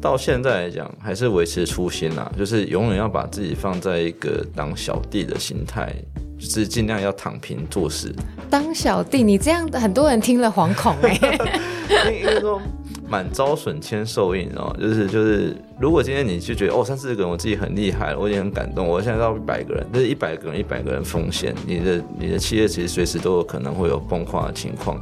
[0.00, 5.92] 到现在来讲，还是维持初心啦，就是永远要把自己放在一个当小弟的心态，
[6.38, 8.14] 就是尽量要躺平做事。
[8.48, 11.60] 当小弟，你这样很多人听了惶恐哎、欸。
[12.12, 12.60] 因为说
[13.08, 25.00] 满招损，谦受益哦，就是就是，如果今天你就觉得哦，三四个人我自己很厉害，我已经很感动，我现在到一百个人，就是一百个人一百个人奉献，你的你的企业其实随时都有可能会有崩垮的情况。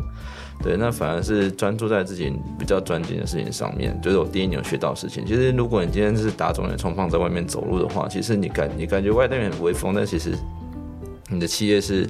[0.62, 5.24] 对，那反而是专注在自己比较专精的事情上面，就是我第一年有学到事情。
[5.24, 10.32] 其实，如果你今天是打肿脸充胖在外面走路的话，其实你感你感觉外面很威风，但其实
[11.28, 12.08] 你的企业是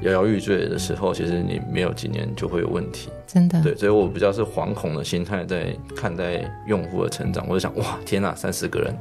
[0.00, 3.10] 摇摇欲坠的时候，其实你没有几年就会有问题。
[3.26, 3.60] 真的。
[3.60, 7.44] 对，所以我比较是惶恐的心态在看待用户的成长。
[7.46, 8.96] 我就想，哇，天哪，三十个人，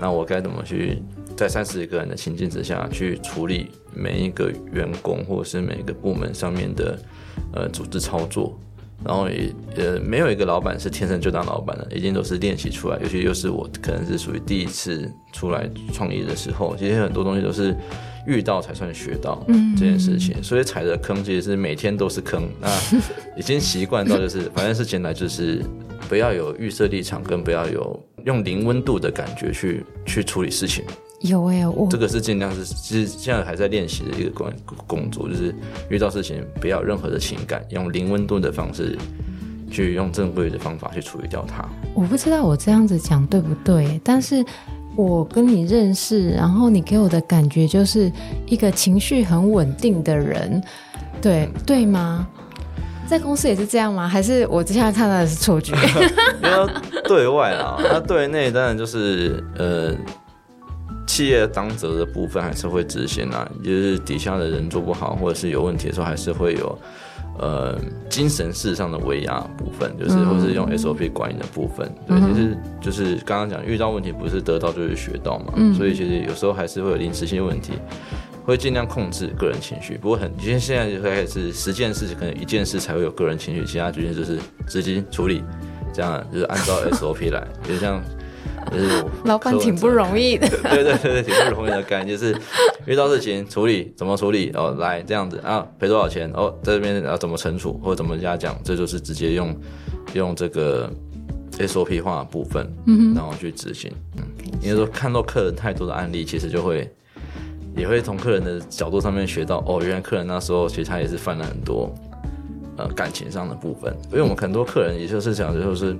[0.00, 1.02] 那我该怎么去
[1.36, 6.98] 在三十个人的情境之下去处理每一个员工或者是每一个部门上面的。
[7.54, 8.58] 呃，组织操作，
[9.04, 12.98] 然后也呃，没有一个老板是天生就当老板的，一定都是练习出来。
[13.00, 17.76] 尤其又是我可能是属于第一次出来创业的时候，其实很多东西都是
[18.26, 19.44] 遇到才算学到
[19.76, 20.34] 这件事情。
[20.38, 22.68] 嗯、所以踩的坑其实是每天都是坑，那
[23.36, 25.62] 已经习惯到就是，反正是进来就是
[26.08, 30.84] 不要有预设立场，跟不要有用零温度的感觉去去处理事情。
[31.26, 34.52] 有哎、欸，我这个是尽量是，其实现在还在练习的一个工
[34.86, 35.54] 工作，就是
[35.88, 38.98] 遇到事情不要有任何的情感，用零温度的方式
[39.70, 41.64] 去用正规的方法去处理掉它。
[41.94, 44.44] 我不知道我这样子讲对不对，但是
[44.96, 48.12] 我跟你认识，然后你给我的感觉就是
[48.46, 50.62] 一个情绪很稳定的人，
[51.22, 52.28] 对、嗯、对吗？
[53.06, 54.06] 在公司也是这样吗？
[54.06, 55.74] 还是我接下来看到的是错觉？
[57.08, 59.94] 对外啊，那对内当然就是呃。
[61.14, 66.76] 企业当责的部分还是会执行啊，就是底下的人做不好或者是有问题的时候，还是会有
[67.38, 67.78] 呃
[68.10, 71.88] 精神事上的威压部分，就是或是用 SOP 管理的部分。
[72.08, 77.74] 对，其实就是刚刚讲遇到问题不是得到就是学到嘛，所以其实有时候还是会有临时性问题，
[78.44, 79.96] 会尽量控制个人情绪。
[79.96, 84.36] 不过很，因为现在就开始十件事情，可能一件事才会有个人情绪，其他决定就是
[84.66, 85.44] 资金处理，
[85.92, 88.02] 这样就是按照 SOP 来，就像。
[88.70, 92.36] 就是老板挺不容易的，对对对对，挺不容易的感觉，就是
[92.86, 99.54] 遇到事情处理怎么处理哦，来这样子啊，赔多少钱哦，在这边要怎么惩处或者怎么加奖，这就是直接用
[100.14, 100.90] 用这个
[101.58, 103.90] SOP 化的部分，嗯，然后去执行。
[104.16, 104.22] 嗯，
[104.60, 106.90] 因为说看到客人太多的案例，其实就会
[107.76, 111.92] 也会从客人的角度上面学到哦，原来客人那时候其实他也是犯了很多
[112.76, 115.96] 呃感情上的部分，因为我们很多客人也就是讲的就是。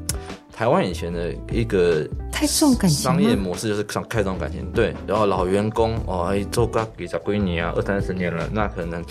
[0.57, 4.95] 台湾以前的一个太重感情商业模式就是想开这种感情，对。
[5.05, 9.05] 然后老员工哦，做个几十几年啊，二三十年了，那可能，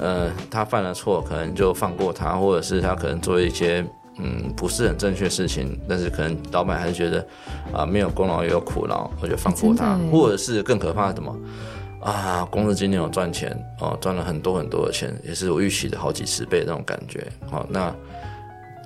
[0.00, 3.86] 呃，他犯了错，可能就放过他，或者是他可能做一些
[4.18, 7.20] 嗯不是很正确事情，但是可能老板还是觉得
[7.72, 11.32] 啊、呃、没有功劳也有苦劳，我就放过他，或者是更可怕的什么
[12.00, 17.94] 啊，公司今年有赚钱哦，赚了很多很多的钱，也是我预期的好几十倍那种感觉，好那。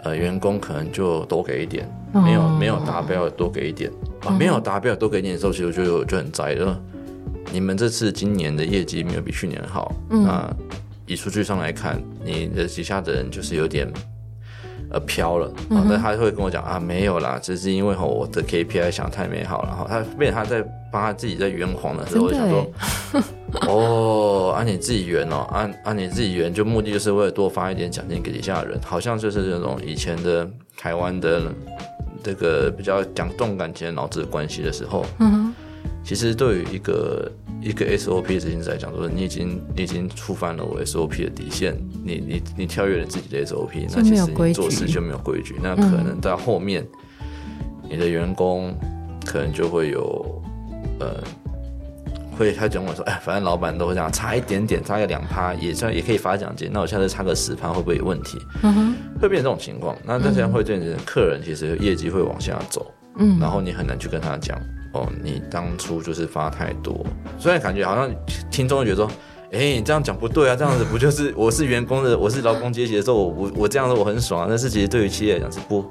[0.03, 3.91] 呃，员工可能就多给一点，没有没有达标多给一点，
[4.21, 6.79] 啊，没有达标多给一点的时候，其实就就很宅了。
[7.51, 10.55] 你们这次今年的业绩没有比去年好，嗯、那
[11.07, 13.91] 以数据上来看，你的旗下的人就是有点。
[14.95, 19.87] 呃，飘了，然后他会跟我讲啊，没有啦，只是因为吼我的 KPI 想太美好了哈。
[19.89, 22.65] 他变他在帮他自己在圆谎的时候，我想说，
[23.67, 31.43] 哦，按、啊、你自己圆哦，按、啊、按、啊、你自己圆，就目的就是为了多发一点奖金给底下的人，好像就是这种以前的台湾的
[32.23, 35.53] 这个比较讲动感情的脑子关系的时候，嗯。
[36.05, 37.29] 其实对于一个
[37.65, 46.87] 一个 SOP 的执行者来讲，说你已经你已经触犯了我 SOP 的底线，你你你跳跃了自己的 SOP，那其实你做事就没有规矩，那可能到后面，
[47.89, 48.75] 你的员工
[49.25, 50.43] 可能就会有
[51.01, 51.25] 呃，
[52.37, 58.37] 会他讲我说，哎，反正老板都会这样，差一点点，差个两趴也算也可以发奖金，那我下次差个十趴会不会有问题？
[58.63, 64.61] 嗯哼，会变成这种情况，那这样会变成客人其实业绩会往下走，嗯，然后你很难去跟他讲。
[64.95, 67.05] 哦，你当初就是发太多，
[67.37, 68.09] 虽然感觉好像
[68.49, 69.07] 听众会觉得说，
[69.51, 75.85] 哎、欸，你这样讲不对啊，这样子不就是我是员工的，我是劳工阶级的时候，我我我这样子我很爽啊，但是其实对于企业来讲是不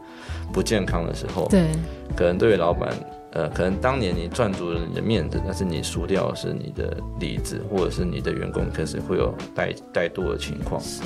[0.53, 1.67] 不健康的时候，对，
[2.15, 2.93] 可能对于老板，
[3.33, 11.01] 呃，可能当年你赚足了你的面子，但是你输掉的是你的里子，或者是你的员工开始会有怠怠惰的情况，是，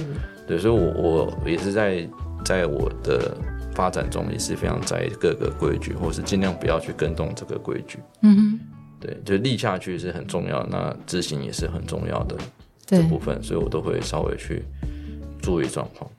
[0.48, 2.08] 对，所以我我也是在
[2.46, 3.36] 在我的。
[3.78, 8.00] 发展中也是非常在意各个规矩，或是尽量不要去跟动这个规矩。
[8.24, 8.60] 嗯哼，
[9.00, 12.36] 对，就立下去是很重要，那执行也是很重要的
[12.88, 14.66] 这部分，所以我都会稍微去
[15.40, 16.10] 注意状况。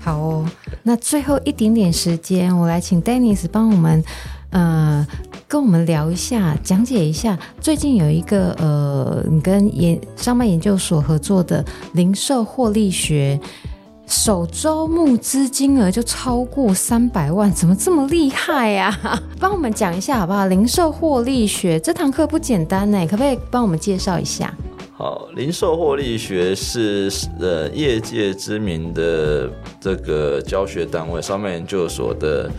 [0.00, 0.44] 好哦，
[0.82, 4.02] 那最后一点点时间，我来请 Dennis 帮我们，
[4.50, 5.06] 呃，
[5.46, 13.38] 跟我们聊一下，讲解一下最近有一个呃，你跟研商贸研究所合作的零售获利学。
[14.08, 18.98] 首周募资金额就超过三百万，怎么这么厉害呀？
[19.38, 20.46] 帮我们讲一下好不好？
[20.46, 24.52] 零售获利学这堂课不简单呢，可不可以帮我们介绍一下？
[24.98, 29.48] 好，零售获利学是呃业界知名的
[29.80, 32.50] 这个教学单位，商贸研究所的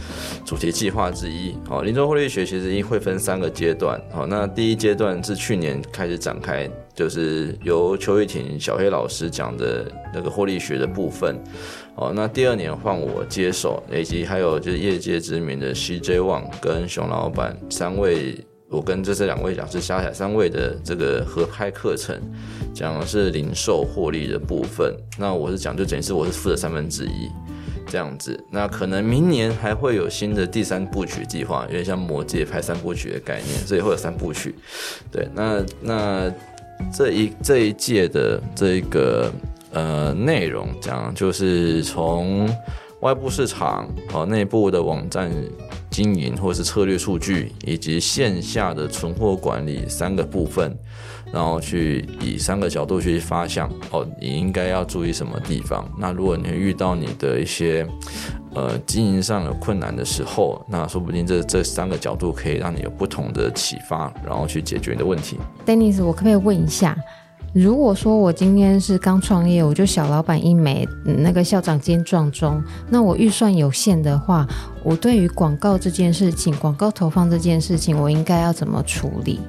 [0.46, 1.54] 主题计划之一。
[1.68, 4.02] 好，零售获利学其实会分三个阶段。
[4.10, 6.66] 好，那第一阶段是去年开始展开，
[6.96, 11.38] 就是由邱玉婷小黑老师讲的那个获利学的部分。
[11.94, 18.38] 好，那第二年换我接手，以及还有就是业界知名的 CJ One 跟熊老板三位。
[18.70, 22.16] 我跟这这两位讲师加起来三位的这个合拍课程，
[22.72, 24.96] 讲的是零售获利的部分。
[25.18, 27.28] 那我是讲，就等于是我是负责三分之一
[27.88, 28.40] 这样子。
[28.52, 34.54] 那可能明年还会有新的第三部曲计划，有点像魔戒拍三部曲的概念，所以会有三部曲。
[35.12, 36.32] 对，那那
[36.94, 39.32] 这一这一届的这个
[39.74, 42.48] 呃内容讲，就是从
[43.00, 45.32] 外部市场和内部的网站。
[46.00, 50.74] 经营或是策略数据，以及线下的存货管理三个部分，
[51.30, 55.86] 然后去以三个角度去发想哦，你应该要注意什么地方？
[55.98, 57.86] 那如果你遇到你的一些
[58.56, 65.38] 呃经营上有困难的时候，那说不定这这三个角度可以让你有不同的启发，然后去解决你的问题。
[65.66, 66.98] Dennis，我可不可以问一下？
[67.54, 74.48] 如果说我今天是刚创业，我就小老板一枚，那个校长兼撞钟，那我预算有限的话，
[74.84, 79.40] 我对于广告这件事情，广告投放这件事情，我应该要怎么处理？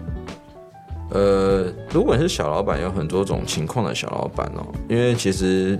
[1.10, 5.78] 呃，如果你是小老板，有很多种情况的小老板哦，因为其实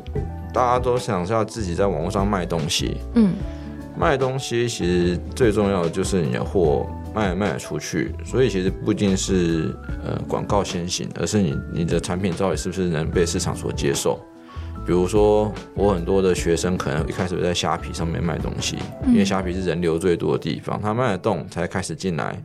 [0.52, 3.32] 大家都想要自己在网络上卖东西，嗯，
[3.96, 6.86] 卖东西其实最重要的就是你的货。
[7.14, 14.20] 卖卖出去，所以其实不仅是呃广告先行，而是你你的产品到底是不是能被市场所接受。
[14.86, 18.76] 比如说，我很多的学生可能一开始在虾皮上面卖东西，
[19.06, 22.36] 因为虾皮是人流最多的地方，他卖得动才开始进来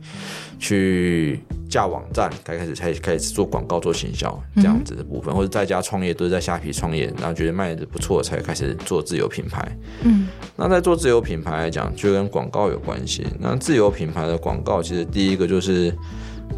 [0.58, 9.76] 去架网站，才开始才开始做广告做行销这样子的部分，或者在家创业都是在虾皮创业，然后觉得卖的不错，才开始做自有品牌。
[10.02, 13.26] 嗯，那在做自有品牌来讲，就跟广告有关系。
[13.40, 15.92] 那自有品牌的广告，其实第一个就是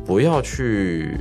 [0.04, 1.16] 不要去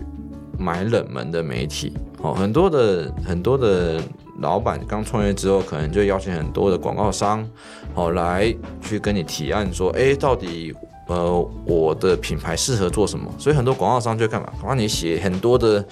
[0.60, 4.01] 买冷门的媒体，哦，很多的很多的。
[4.39, 7.47] 老板刚创业之后，可能就邀请很多的广告商，
[7.93, 10.73] 好来去跟你提案说，哎，到底
[11.08, 13.32] 呃我的品牌适合做什么？
[13.38, 14.51] 所以很多广告商就干嘛？
[14.64, 15.84] 帮你写很多的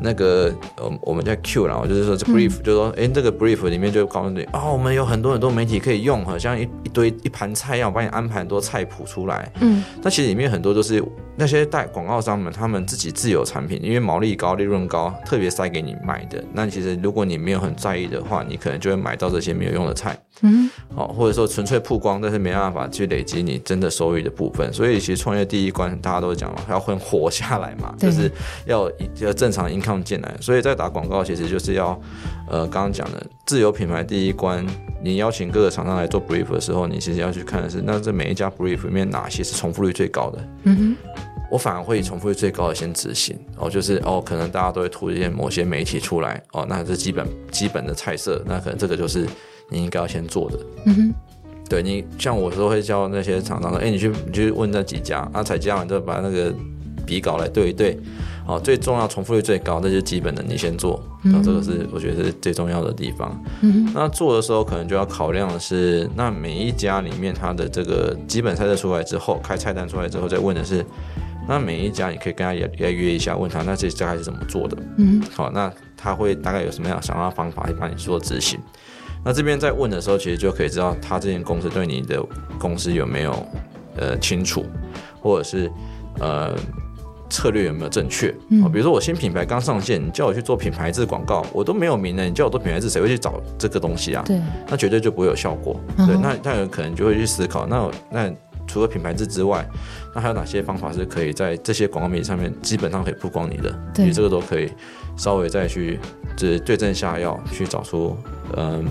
[0.00, 9.50] 那个呃我们叫 Q 然后就是说这 brief，、嗯、就是说哎这个 brief 里面就告诉你啊、哦，我们有很多很多媒体可以用，好像一一堆一盘菜一样，我帮你安排很多菜谱出来。
[9.60, 11.02] 嗯，但其实里面很多都是
[11.36, 16.42] 那些带广告商们，他们自己自有产品，因为毛利高、利润高，特别塞给你买的。
[16.52, 20.16] 那其实如果你没有很在意的话，你可能就会买到这些没有用的菜。
[20.42, 24.72] 嗯，好，或者说纯粹曝光，但是没办法去累积你真的收益的部分。
[24.72, 28.30] 所以其实创业第一关，大家都讲嘛，要混活下来嘛，就是
[28.66, 30.36] 要要正常 income 进来。
[30.40, 31.98] 所以在打广告，其实就是要，
[32.50, 34.66] 呃，刚刚讲的自有品牌第一关，
[35.02, 40.48] 你邀请各个厂商来做 brief 的时候，你其实要去看的是，那这每一家 brief 里面哪些是重复率最高的？
[40.64, 40.96] 嗯哼。
[41.50, 49.24] 我反而会以重复率最高的先执行哦，就是哦，可能大家都会推一些某些媒体出来哦，那这基本基本的菜色，那可能这个就是
[49.70, 50.58] 你应该要先做的。
[50.86, 51.14] 嗯哼，
[51.68, 56.54] 对你像我都会教那些厂商说，哎，你去你去问那几家，啊，采集完之后把那个
[57.06, 57.98] 笔稿来对一对，
[58.46, 63.38] 哦，最重要重复率最高，那就是基本的你先做，那这个是我觉得是最重要的地方。
[63.62, 70.84] 嗯哼，那做的时候可能就要考量的是，那每一家里面它的这个基本菜单出来之后，开菜单出来之后再问的是。
[71.46, 74.78] 那每一家你可以跟他也也约一下，问他那这大概是怎么做的？
[74.96, 78.58] 嗯，好，那他会大概有什么样想要的方法去帮你做执行？
[79.24, 82.22] 那这边在问的时候，其实就可以知道他这间公司对你的
[82.58, 83.46] 公司有没有
[83.96, 84.66] 呃清楚，
[85.20, 85.70] 或者是
[86.20, 86.54] 呃
[87.30, 88.34] 策略有没有正确？
[88.50, 94.22] 嗯，比如说我新品牌刚上线，你叫我去做品牌制广告，我都没有名呢，你叫我做品牌制，谁会去找这个东西啊？
[94.26, 95.80] 对，那绝对就不会有效果。
[95.96, 98.32] 嗯、对，那那有可能就会去思考，那那。
[98.66, 99.62] 除了品牌字之外，
[100.14, 103.70] 那还有哪些方法是可以在这些广告媒体上面基本上可以曝光你的？
[103.92, 104.72] 对，这个都可以
[105.18, 106.00] 稍微再去
[106.34, 108.16] 就是对症下药，去找出
[108.56, 108.84] 嗯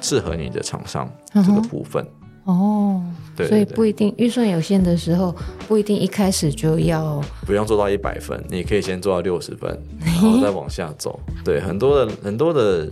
[0.00, 2.04] 适合你的厂商这个部分。
[2.44, 3.00] 哦，
[3.36, 5.34] 对，对，对，所以不一定预算有限的时候，
[5.68, 11.20] 不一定一开始就要不用做到一百分，你可以先做到六十分， 然后再往下走。
[11.44, 12.88] 对，很多的很多的。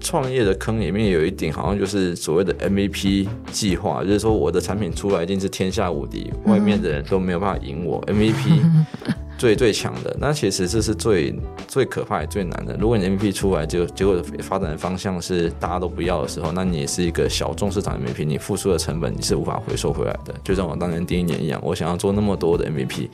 [0.00, 8.02] 创业的坑里面有一点，好像就是所谓的 MVP 计划，就是说我的产品出来一定是天下无敌，外面的人都没有办法赢我。
[8.02, 8.60] MVP
[9.36, 11.34] 最最强的，那其实这是最
[11.66, 12.76] 最可怕也最难的。
[12.78, 20.34] 如果你 MVP 出来就结果发展的方向是大家都不要的时候，那你也是一个小众市场 MVP，你付出的成本你是无法回收回来的。
[20.42, 23.08] 就像我当年第一年一样，我想要做那么多的 MVP。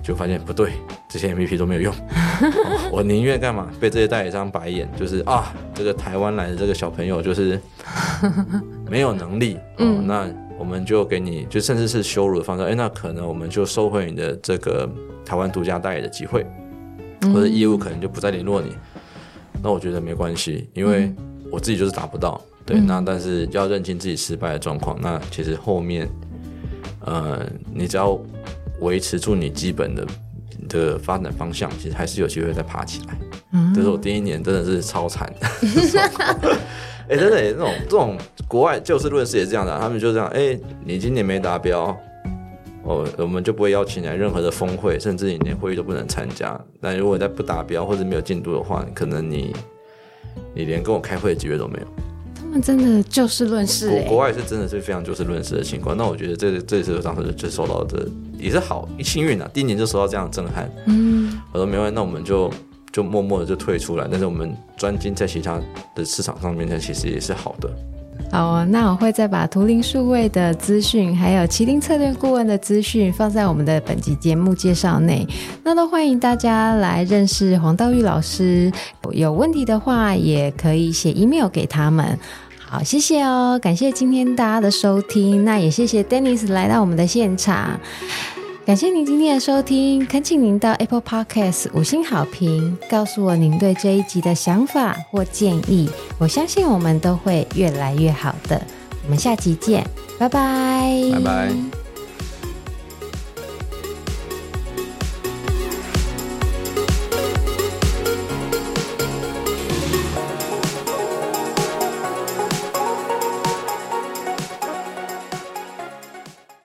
[0.00, 0.74] 就发现不对，
[1.08, 1.92] 这些 MVP 都没有用。
[2.40, 3.68] 哦、我宁愿干嘛？
[3.80, 7.60] 被这些代理商白眼，就是啊，这个台湾来的这个小朋友就是
[8.88, 9.58] 没有能力。
[9.78, 12.64] 嗯、哦，那我们就给你，就甚至是羞辱的方式。
[12.64, 14.88] 哎，那可能我们就收回你的这个
[15.24, 16.44] 台湾独家代理的机会，
[17.32, 18.76] 或者业务可能就不再联络你。
[19.62, 21.12] 那我觉得没关系，因为
[21.50, 22.40] 我自己就是达不到。
[22.66, 24.98] 对，那但是要认清自己失败的状况。
[25.00, 26.08] 那其实后面，
[27.00, 28.18] 呃，你只要。
[28.80, 30.06] 维持住你基本的
[30.68, 33.18] 的发展方向，其实还是有机会再爬起来。
[33.52, 35.28] 嗯，这是我第一年真的是超惨。
[37.08, 41.96] 哎、欸，真的、欸，这种这种国外就事论事也是这样的，他们就这样，哎、欸，你今年没达标，
[42.84, 46.60] 哦，我们就不会邀请你来任何的峰会，甚至你连会议都不能参加。
[46.80, 49.54] 但如果你再不达标或者没有进度的话，可能你
[50.54, 51.86] 你连跟我开会的机会都没有。
[52.40, 55.96] 他们真的就事论事、欸，国国外是真的是非常就事论事的情况。
[55.96, 58.06] 那我觉得这这次当时就受到的
[58.38, 60.70] 也是好幸运啊，第一年就受到这样的震撼。
[60.86, 62.50] 嗯，我说没关系，那我们就
[62.98, 65.60] 就默默的就退出来，但是我们专精在其他
[65.94, 67.70] 的市场上面，那其实也是好的。
[68.32, 75.24] 好，那我会再把图灵数位的资讯，还有麒麟策略顾问的资讯放在我们的本集节目介绍内。
[75.62, 78.72] 那都欢迎大家来认识黄道玉老师，
[79.12, 82.18] 有问题的话也可以写 email 给他们。
[82.58, 87.78] 好，谢谢哦，感谢今天大家的收听，那也谢谢 Dennis 来到我们的现场。
[88.68, 95.88] 感谢您今天的收听，恳请您到 Apple Podcast 五星好评，告诉我您对这一集的想法或建议。
[96.18, 98.60] 我相信我们都会越来越好的。
[99.04, 99.86] 我们下集见，
[100.18, 101.77] 拜拜，拜拜。